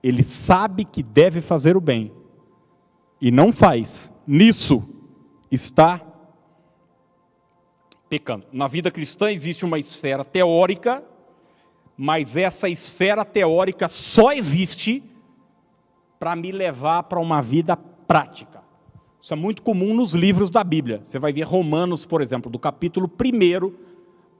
Ele 0.02 0.22
sabe 0.22 0.84
que 0.84 1.02
deve 1.02 1.40
fazer 1.40 1.76
o 1.76 1.80
bem 1.80 2.12
e 3.20 3.30
não 3.30 3.52
faz, 3.52 4.12
nisso 4.26 4.82
está 5.50 6.00
pecando. 8.08 8.46
Na 8.52 8.66
vida 8.66 8.90
cristã 8.90 9.30
existe 9.30 9.64
uma 9.64 9.78
esfera 9.78 10.24
teórica, 10.24 11.04
mas 11.96 12.36
essa 12.36 12.68
esfera 12.68 13.24
teórica 13.24 13.88
só 13.88 14.32
existe 14.32 15.02
para 16.18 16.34
me 16.36 16.52
levar 16.52 17.04
para 17.04 17.20
uma 17.20 17.40
vida 17.40 17.76
prática. 17.76 18.62
Isso 19.20 19.32
é 19.32 19.36
muito 19.36 19.62
comum 19.62 19.94
nos 19.94 20.12
livros 20.12 20.50
da 20.50 20.62
Bíblia. 20.62 21.00
Você 21.02 21.18
vai 21.18 21.32
ver 21.32 21.42
Romanos, 21.42 22.04
por 22.04 22.20
exemplo, 22.20 22.50
do 22.50 22.58
capítulo 22.58 23.10
1 23.10 23.72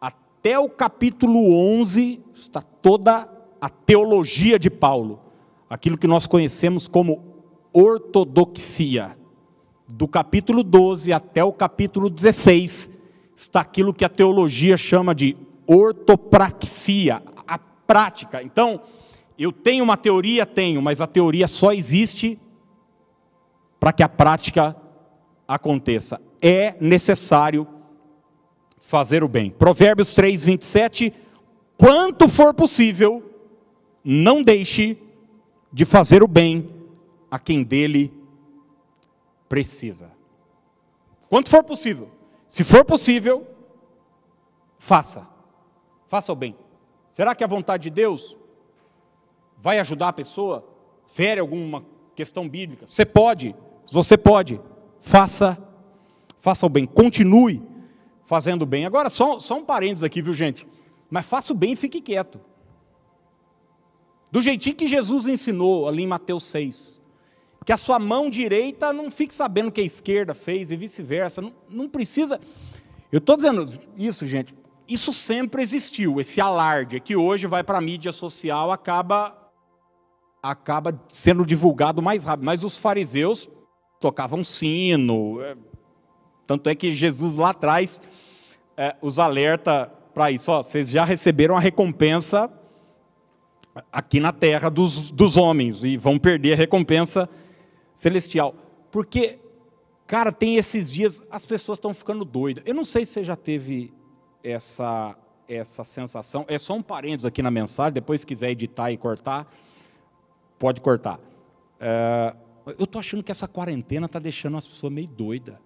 até 0.00 0.58
o 0.58 0.68
capítulo 0.68 1.52
11, 1.80 2.22
está 2.32 2.62
toda 2.62 3.28
a 3.60 3.68
teologia 3.68 4.58
de 4.58 4.70
Paulo, 4.70 5.20
aquilo 5.68 5.98
que 5.98 6.06
nós 6.06 6.26
conhecemos 6.26 6.86
como 6.86 7.42
ortodoxia. 7.72 9.16
Do 9.88 10.08
capítulo 10.08 10.62
12 10.62 11.12
até 11.12 11.44
o 11.44 11.52
capítulo 11.52 12.10
16, 12.10 12.90
está 13.36 13.60
aquilo 13.60 13.94
que 13.94 14.04
a 14.04 14.08
teologia 14.08 14.76
chama 14.76 15.14
de 15.14 15.36
ortopraxia, 15.66 17.22
a 17.46 17.58
prática. 17.58 18.42
Então, 18.42 18.80
eu 19.38 19.52
tenho 19.52 19.84
uma 19.84 19.96
teoria, 19.96 20.46
tenho, 20.46 20.82
mas 20.82 21.00
a 21.00 21.06
teoria 21.06 21.46
só 21.46 21.72
existe 21.72 22.38
para 23.78 23.92
que 23.92 24.02
a 24.02 24.08
prática 24.08 24.74
aconteça. 25.46 26.20
É 26.40 26.74
necessário 26.80 27.66
fazer 28.78 29.22
o 29.22 29.28
bem. 29.28 29.50
Provérbios 29.50 30.12
3, 30.14 30.44
27. 30.44 31.12
Quanto 31.76 32.28
for 32.28 32.54
possível, 32.54 33.22
não 34.04 34.42
deixe 34.42 34.98
de 35.72 35.84
fazer 35.84 36.22
o 36.22 36.28
bem 36.28 36.70
a 37.30 37.38
quem 37.38 37.62
dele 37.62 38.12
precisa. 39.48 40.10
Quanto 41.28 41.48
for 41.48 41.62
possível. 41.64 42.10
Se 42.46 42.62
for 42.64 42.84
possível, 42.84 43.46
faça. 44.78 45.26
Faça 46.06 46.32
o 46.32 46.36
bem. 46.36 46.56
Será 47.12 47.34
que 47.34 47.42
a 47.42 47.48
vontade 47.48 47.84
de 47.84 47.90
Deus 47.90 48.36
vai 49.58 49.78
ajudar 49.78 50.08
a 50.08 50.12
pessoa? 50.12 50.64
Fere 51.06 51.40
alguma 51.40 51.84
questão 52.14 52.48
bíblica? 52.48 52.86
Você 52.86 53.04
pode, 53.04 53.54
você 53.90 54.16
pode, 54.16 54.60
faça, 55.00 55.58
faça 56.38 56.66
o 56.66 56.68
bem, 56.68 56.86
continue 56.86 57.62
fazendo 58.24 58.62
o 58.62 58.66
bem. 58.66 58.84
Agora, 58.84 59.08
só, 59.08 59.38
só 59.38 59.56
um 59.56 59.64
parênteses 59.64 60.04
aqui, 60.04 60.20
viu 60.20 60.34
gente? 60.34 60.66
Mas 61.08 61.26
faça 61.26 61.52
o 61.52 61.56
bem 61.56 61.72
e 61.72 61.76
fique 61.76 62.00
quieto. 62.00 62.40
Do 64.30 64.42
jeitinho 64.42 64.76
que 64.76 64.88
Jesus 64.88 65.26
ensinou 65.26 65.88
ali 65.88 66.02
em 66.02 66.06
Mateus 66.06 66.44
6. 66.44 67.00
Que 67.66 67.72
a 67.72 67.76
sua 67.76 67.98
mão 67.98 68.30
direita 68.30 68.92
não 68.92 69.10
fique 69.10 69.34
sabendo 69.34 69.68
o 69.68 69.72
que 69.72 69.82
a 69.82 69.84
esquerda 69.84 70.34
fez 70.34 70.70
e 70.70 70.76
vice-versa. 70.76 71.42
Não, 71.42 71.52
não 71.68 71.88
precisa. 71.88 72.40
Eu 73.12 73.18
estou 73.18 73.36
dizendo 73.36 73.66
isso, 73.98 74.24
gente. 74.24 74.54
Isso 74.88 75.12
sempre 75.12 75.62
existiu, 75.62 76.20
esse 76.20 76.40
alarde, 76.40 77.00
que 77.00 77.16
hoje 77.16 77.48
vai 77.48 77.64
para 77.64 77.78
a 77.78 77.80
mídia 77.80 78.12
social, 78.12 78.70
acaba 78.70 79.36
acaba 80.40 80.98
sendo 81.08 81.44
divulgado 81.44 82.00
mais 82.00 82.22
rápido. 82.22 82.46
Mas 82.46 82.62
os 82.62 82.78
fariseus 82.78 83.50
tocavam 84.00 84.44
sino. 84.44 85.42
É, 85.42 85.56
tanto 86.46 86.70
é 86.70 86.74
que 86.74 86.94
Jesus 86.94 87.36
lá 87.36 87.50
atrás 87.50 88.00
é, 88.76 88.94
os 89.02 89.18
alerta 89.18 89.92
para 90.14 90.30
isso. 90.30 90.52
Ó, 90.52 90.62
vocês 90.62 90.88
já 90.88 91.04
receberam 91.04 91.56
a 91.56 91.60
recompensa 91.60 92.48
aqui 93.90 94.20
na 94.20 94.32
terra 94.32 94.70
dos, 94.70 95.10
dos 95.10 95.36
homens 95.36 95.82
e 95.84 95.96
vão 95.96 96.18
perder 96.18 96.52
a 96.52 96.56
recompensa 96.56 97.28
celestial. 97.96 98.54
Porque, 98.90 99.40
cara, 100.06 100.30
tem 100.30 100.56
esses 100.56 100.92
dias, 100.92 101.22
as 101.30 101.46
pessoas 101.46 101.78
estão 101.78 101.94
ficando 101.94 102.24
doidas. 102.24 102.62
Eu 102.66 102.74
não 102.74 102.84
sei 102.84 103.06
se 103.06 103.14
você 103.14 103.24
já 103.24 103.34
teve 103.34 103.92
essa, 104.44 105.16
essa 105.48 105.82
sensação. 105.82 106.44
É 106.46 106.58
só 106.58 106.74
um 106.74 106.82
parênteses 106.82 107.24
aqui 107.24 107.42
na 107.42 107.50
mensagem, 107.50 107.94
depois 107.94 108.20
se 108.20 108.26
quiser 108.26 108.50
editar 108.50 108.92
e 108.92 108.98
cortar, 108.98 109.50
pode 110.58 110.80
cortar. 110.80 111.18
É, 111.80 112.36
eu 112.78 112.84
estou 112.84 112.98
achando 113.00 113.22
que 113.24 113.32
essa 113.32 113.48
quarentena 113.48 114.06
está 114.06 114.18
deixando 114.18 114.58
as 114.58 114.68
pessoas 114.68 114.92
meio 114.92 115.08
doidas. 115.08 115.56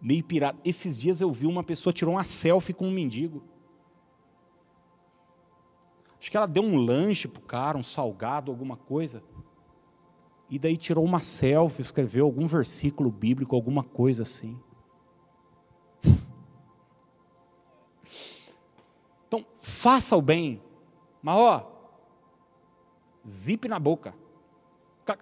Meio 0.00 0.24
pirada. 0.24 0.58
Esses 0.64 0.98
dias 0.98 1.20
eu 1.20 1.30
vi 1.30 1.46
uma 1.46 1.62
pessoa 1.62 1.92
tirou 1.92 2.14
uma 2.14 2.24
selfie 2.24 2.72
com 2.72 2.88
um 2.88 2.90
mendigo. 2.90 3.44
Acho 6.18 6.30
que 6.30 6.36
ela 6.36 6.46
deu 6.46 6.62
um 6.62 6.76
lanche 6.76 7.28
para 7.28 7.40
o 7.40 7.44
cara, 7.44 7.76
um 7.76 7.82
salgado, 7.82 8.50
alguma 8.50 8.76
coisa. 8.76 9.22
E 10.52 10.58
daí 10.58 10.76
tirou 10.76 11.02
uma 11.02 11.20
selfie, 11.20 11.80
escreveu 11.80 12.26
algum 12.26 12.46
versículo 12.46 13.10
bíblico, 13.10 13.56
alguma 13.56 13.82
coisa 13.82 14.22
assim. 14.22 14.60
Então, 19.26 19.46
faça 19.56 20.14
o 20.14 20.20
bem. 20.20 20.60
Mas, 21.22 21.36
ó, 21.38 21.72
zip 23.26 23.66
na 23.66 23.78
boca 23.78 24.14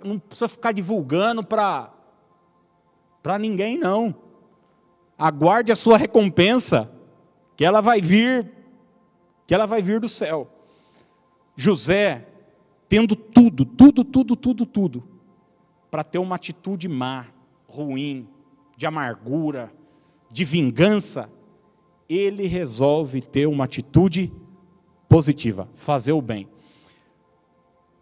não 0.02 0.18
precisa 0.18 0.48
ficar 0.48 0.72
divulgando 0.72 1.44
para 1.44 1.94
para 3.22 3.38
ninguém 3.38 3.78
não. 3.78 4.12
Aguarde 5.16 5.70
a 5.70 5.76
sua 5.76 5.96
recompensa, 5.96 6.90
que 7.56 7.64
ela 7.64 7.80
vai 7.80 8.00
vir, 8.00 8.50
que 9.46 9.54
ela 9.54 9.64
vai 9.64 9.80
vir 9.80 10.00
do 10.00 10.08
céu. 10.08 10.50
José, 11.54 12.26
tendo 12.88 13.14
tudo, 13.14 13.64
tudo, 13.64 14.02
tudo, 14.02 14.34
tudo, 14.34 14.66
tudo, 14.66 15.09
para 15.90 16.04
ter 16.04 16.18
uma 16.18 16.36
atitude 16.36 16.88
má, 16.88 17.26
ruim, 17.66 18.28
de 18.76 18.86
amargura, 18.86 19.72
de 20.30 20.44
vingança, 20.44 21.30
ele 22.08 22.46
resolve 22.46 23.20
ter 23.20 23.46
uma 23.46 23.64
atitude 23.64 24.32
positiva, 25.08 25.68
fazer 25.74 26.12
o 26.12 26.22
bem. 26.22 26.48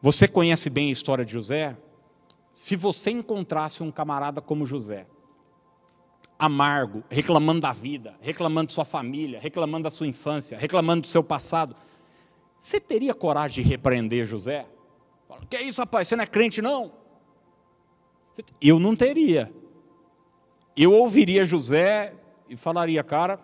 Você 0.01 0.29
conhece 0.29 0.71
bem 0.71 0.91
a 0.91 0.93
história 0.93 1.25
de 1.25 1.33
José? 1.33 1.77
Se 2.53 2.77
você 2.77 3.11
encontrasse 3.11 3.83
um 3.83 3.91
camarada 3.91 4.41
como 4.41 4.67
José, 4.67 5.07
amargo, 6.39 7.03
reclamando 7.11 7.61
da 7.61 7.73
vida, 7.73 8.15
reclamando 8.21 8.69
de 8.69 8.73
sua 8.73 8.85
família, 8.85 9.41
reclamando 9.41 9.85
da 9.85 9.91
sua 9.91 10.07
infância, 10.07 10.57
reclamando 10.57 11.03
do 11.03 11.07
seu 11.09 11.23
passado, 11.23 11.75
você 12.57 12.79
teria 12.81 13.15
coragem 13.15 13.63
de 13.65 13.69
repreender 13.69 14.25
José? 14.25 14.67
Que 15.49 15.57
é 15.57 15.63
isso, 15.63 15.81
rapaz? 15.81 16.09
Você 16.09 16.17
não 16.17 16.25
é 16.25 16.27
crente, 16.27 16.63
não? 16.63 16.93
Eu 18.61 18.79
não 18.79 18.95
teria. 18.97 19.53
Eu 20.77 20.93
ouviria 20.93 21.45
José 21.45 22.15
e 22.49 22.57
falaria, 22.57 23.03
cara, 23.03 23.41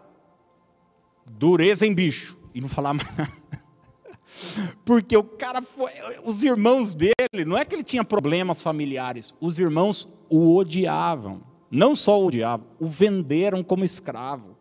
dureza 1.31 1.87
em 1.87 1.93
bicho, 1.95 2.39
e 2.55 2.61
não 2.61 2.69
falar 2.69 2.95
mais 2.95 3.09
nada. 3.17 3.33
Porque 4.85 5.17
o 5.17 5.25
cara 5.25 5.63
foi. 5.63 5.91
Os 6.25 6.43
irmãos 6.43 6.95
dele, 6.95 7.45
não 7.47 7.57
é 7.57 7.65
que 7.65 7.75
ele 7.75 7.85
tinha 7.85 8.05
problemas 8.05 8.63
familiares, 8.63 9.35
os 9.41 9.59
irmãos 9.59 10.09
o 10.29 10.57
odiavam. 10.57 11.43
Não 11.71 11.95
só 11.95 12.21
o 12.21 12.27
odiavam, 12.27 12.67
o 12.79 12.87
venderam 12.87 13.63
como 13.63 13.85
escravo. 13.85 14.57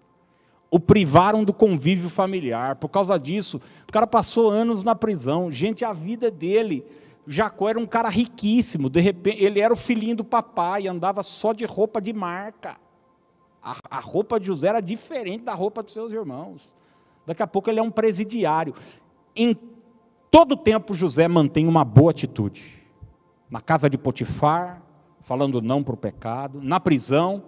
O 0.72 0.80
privaram 0.80 1.44
do 1.44 1.54
convívio 1.54 2.10
familiar. 2.10 2.78
Por 2.78 2.90
causa 2.90 3.20
disso, 3.20 3.62
o 3.88 3.92
cara 3.92 4.08
passou 4.08 4.50
anos 4.50 4.84
na 4.84 4.96
prisão. 4.96 5.52
Gente, 5.52 5.86
a 5.86 5.94
vida 5.94 6.32
dele. 6.32 6.84
Jacó 7.26 7.70
era 7.70 7.80
um 7.80 7.86
cara 7.86 8.10
riquíssimo. 8.10 8.90
De 8.90 9.00
repente, 9.00 9.44
ele 9.44 9.60
era 9.60 9.74
o 9.74 9.78
filhinho 9.78 10.18
do 10.18 10.24
papai, 10.24 10.88
andava 10.88 11.24
só 11.24 11.54
de 11.54 11.66
roupa 11.66 12.02
de 12.02 12.12
marca. 12.12 12.78
A, 13.62 13.78
a 13.90 14.00
roupa 14.00 14.40
de 14.40 14.48
José 14.48 14.68
era 14.68 14.82
diferente 14.82 15.44
da 15.44 15.54
roupa 15.54 15.82
dos 15.82 15.94
seus 15.94 16.12
irmãos. 16.12 16.74
Daqui 17.26 17.42
a 17.42 17.48
pouco 17.48 17.70
ele 17.70 17.80
é 17.80 17.84
um 17.84 17.92
presidiário. 17.92 18.74
Em 19.36 19.56
todo 20.30 20.58
tempo 20.58 20.94
José 20.94 21.28
mantém 21.28 21.68
uma 21.68 21.86
boa 21.86 22.12
atitude. 22.12 22.84
Na 23.50 23.62
casa 23.62 23.90
de 23.90 23.98
Potifar, 23.98 24.82
falando 25.22 25.62
não 25.62 25.82
para 25.82 25.94
o 25.94 25.98
pecado, 25.98 26.62
na 26.62 26.80
prisão, 26.80 27.44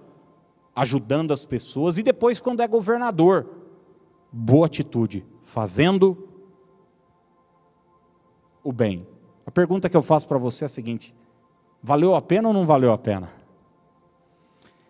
ajudando 0.76 1.34
as 1.34 1.45
pessoas, 1.45 1.97
e 1.97 2.03
depois, 2.03 2.39
quando 2.39 2.61
é 2.61 2.67
governador, 2.67 3.49
boa 4.32 4.65
atitude, 4.65 5.26
fazendo 5.43 6.30
o 8.63 8.71
bem. 8.71 9.07
A 9.45 9.51
pergunta 9.51 9.89
que 9.89 9.95
eu 9.95 10.03
faço 10.03 10.27
para 10.27 10.37
você 10.37 10.65
é 10.65 10.67
a 10.67 10.69
seguinte: 10.69 11.13
valeu 11.81 12.15
a 12.15 12.21
pena 12.21 12.47
ou 12.47 12.53
não 12.53 12.65
valeu 12.65 12.91
a 12.91 12.97
pena? 12.97 13.29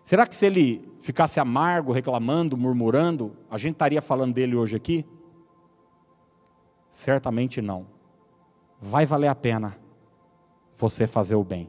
Será 0.02 0.26
que 0.26 0.36
se 0.36 0.46
ele 0.46 0.88
ficasse 1.00 1.38
amargo, 1.40 1.92
reclamando, 1.92 2.56
murmurando, 2.56 3.36
a 3.50 3.58
gente 3.58 3.74
estaria 3.74 4.00
falando 4.00 4.34
dele 4.34 4.54
hoje 4.54 4.76
aqui? 4.76 5.04
Certamente 6.88 7.60
não. 7.60 7.86
Vai 8.80 9.04
valer 9.04 9.28
a 9.28 9.34
pena 9.34 9.76
você 10.76 11.06
fazer 11.06 11.34
o 11.34 11.42
bem. 11.42 11.68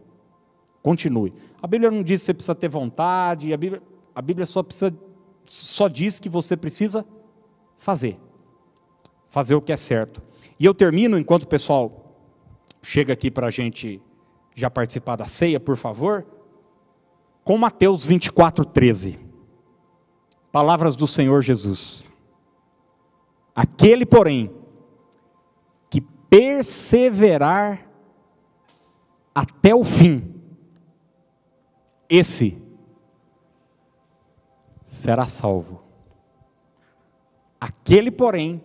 Continue. 0.83 1.33
A 1.61 1.67
Bíblia 1.67 1.89
não 1.89 2.03
diz 2.03 2.21
que 2.21 2.25
você 2.27 2.33
precisa 2.33 2.55
ter 2.55 2.69
vontade, 2.69 3.51
a 3.51 3.57
Bíblia, 3.57 3.81
a 4.13 4.21
Bíblia 4.21 4.45
só, 4.45 4.61
precisa, 4.63 4.95
só 5.45 5.87
diz 5.87 6.19
que 6.19 6.29
você 6.29 6.55
precisa 6.55 7.05
fazer. 7.77 8.19
Fazer 9.27 9.55
o 9.55 9.61
que 9.61 9.71
é 9.71 9.77
certo. 9.77 10.21
E 10.59 10.65
eu 10.65 10.73
termino, 10.73 11.17
enquanto 11.17 11.43
o 11.43 11.47
pessoal 11.47 12.06
chega 12.81 13.13
aqui 13.13 13.29
para 13.29 13.47
a 13.47 13.51
gente 13.51 14.01
já 14.55 14.69
participar 14.69 15.15
da 15.15 15.25
ceia, 15.25 15.59
por 15.59 15.77
favor, 15.77 16.25
com 17.43 17.57
Mateus 17.57 18.03
24, 18.03 18.65
13. 18.65 19.19
Palavras 20.51 20.95
do 20.95 21.05
Senhor 21.05 21.41
Jesus. 21.41 22.11
Aquele, 23.55 24.05
porém, 24.05 24.51
que 25.89 26.01
perseverar 26.01 27.87
até 29.33 29.75
o 29.75 29.83
fim, 29.83 30.33
esse 32.09 32.61
será 34.83 35.25
salvo. 35.25 35.83
Aquele, 37.59 38.09
porém, 38.09 38.63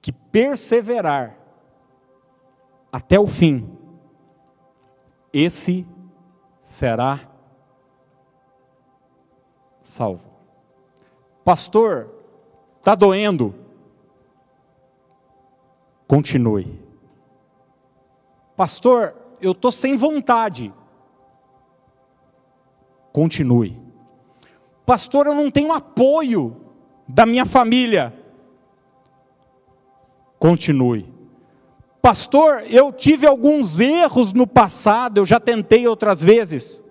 que 0.00 0.12
perseverar 0.12 1.39
até 2.92 3.18
o 3.18 3.26
fim, 3.26 3.68
esse 5.32 5.86
será 6.60 7.20
salvo. 9.80 10.30
Pastor, 11.44 12.10
está 12.78 12.94
doendo? 12.94 13.54
Continue. 16.06 16.80
Pastor, 18.56 19.14
eu 19.40 19.52
estou 19.52 19.72
sem 19.72 19.96
vontade. 19.96 20.72
Continue. 23.12 23.80
Pastor, 24.84 25.26
eu 25.26 25.34
não 25.34 25.50
tenho 25.50 25.72
apoio 25.72 26.56
da 27.06 27.24
minha 27.24 27.46
família. 27.46 28.12
Continue. 30.38 31.19
Pastor, 32.10 32.64
eu 32.68 32.92
tive 32.92 33.24
alguns 33.24 33.78
erros 33.78 34.32
no 34.32 34.44
passado, 34.44 35.18
eu 35.18 35.24
já 35.24 35.38
tentei 35.38 35.86
outras 35.86 36.20
vezes. 36.20 36.82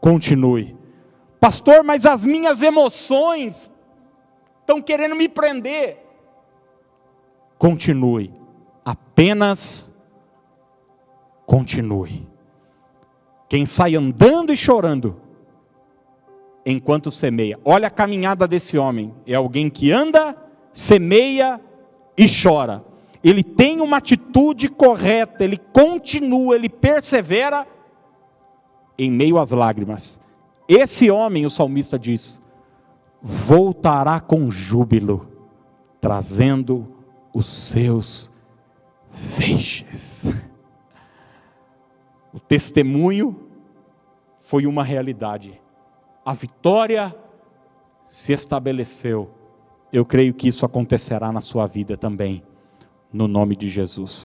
Continue. 0.00 0.76
Pastor, 1.38 1.84
mas 1.84 2.04
as 2.04 2.24
minhas 2.24 2.62
emoções 2.62 3.70
estão 4.58 4.82
querendo 4.82 5.14
me 5.14 5.28
prender. 5.28 6.04
Continue. 7.56 8.34
Apenas 8.84 9.94
continue. 11.46 12.28
Quem 13.48 13.64
sai 13.64 13.94
andando 13.94 14.52
e 14.52 14.56
chorando, 14.56 15.20
enquanto 16.66 17.08
semeia. 17.08 17.56
Olha 17.64 17.86
a 17.86 17.90
caminhada 17.92 18.48
desse 18.48 18.76
homem. 18.76 19.14
É 19.24 19.36
alguém 19.36 19.70
que 19.70 19.92
anda, 19.92 20.36
semeia 20.72 21.60
e 22.18 22.26
chora 22.26 22.90
ele 23.22 23.44
tem 23.44 23.80
uma 23.80 23.98
atitude 23.98 24.68
correta, 24.68 25.44
ele 25.44 25.56
continua, 25.56 26.56
ele 26.56 26.68
persevera 26.68 27.66
em 28.98 29.10
meio 29.10 29.38
às 29.38 29.52
lágrimas. 29.52 30.20
Esse 30.68 31.10
homem, 31.10 31.46
o 31.46 31.50
salmista 31.50 31.98
diz, 31.98 32.40
voltará 33.20 34.20
com 34.20 34.50
júbilo, 34.50 35.28
trazendo 36.00 36.88
os 37.32 37.46
seus 37.46 38.32
feixes. 39.10 40.26
O 42.32 42.40
testemunho 42.40 43.48
foi 44.36 44.66
uma 44.66 44.82
realidade. 44.82 45.60
A 46.24 46.32
vitória 46.32 47.14
se 48.04 48.32
estabeleceu. 48.32 49.30
Eu 49.92 50.04
creio 50.04 50.34
que 50.34 50.48
isso 50.48 50.66
acontecerá 50.66 51.30
na 51.30 51.40
sua 51.40 51.66
vida 51.66 51.96
também 51.96 52.42
no 53.12 53.28
nome 53.28 53.56
de 53.56 53.68
Jesus. 53.68 54.20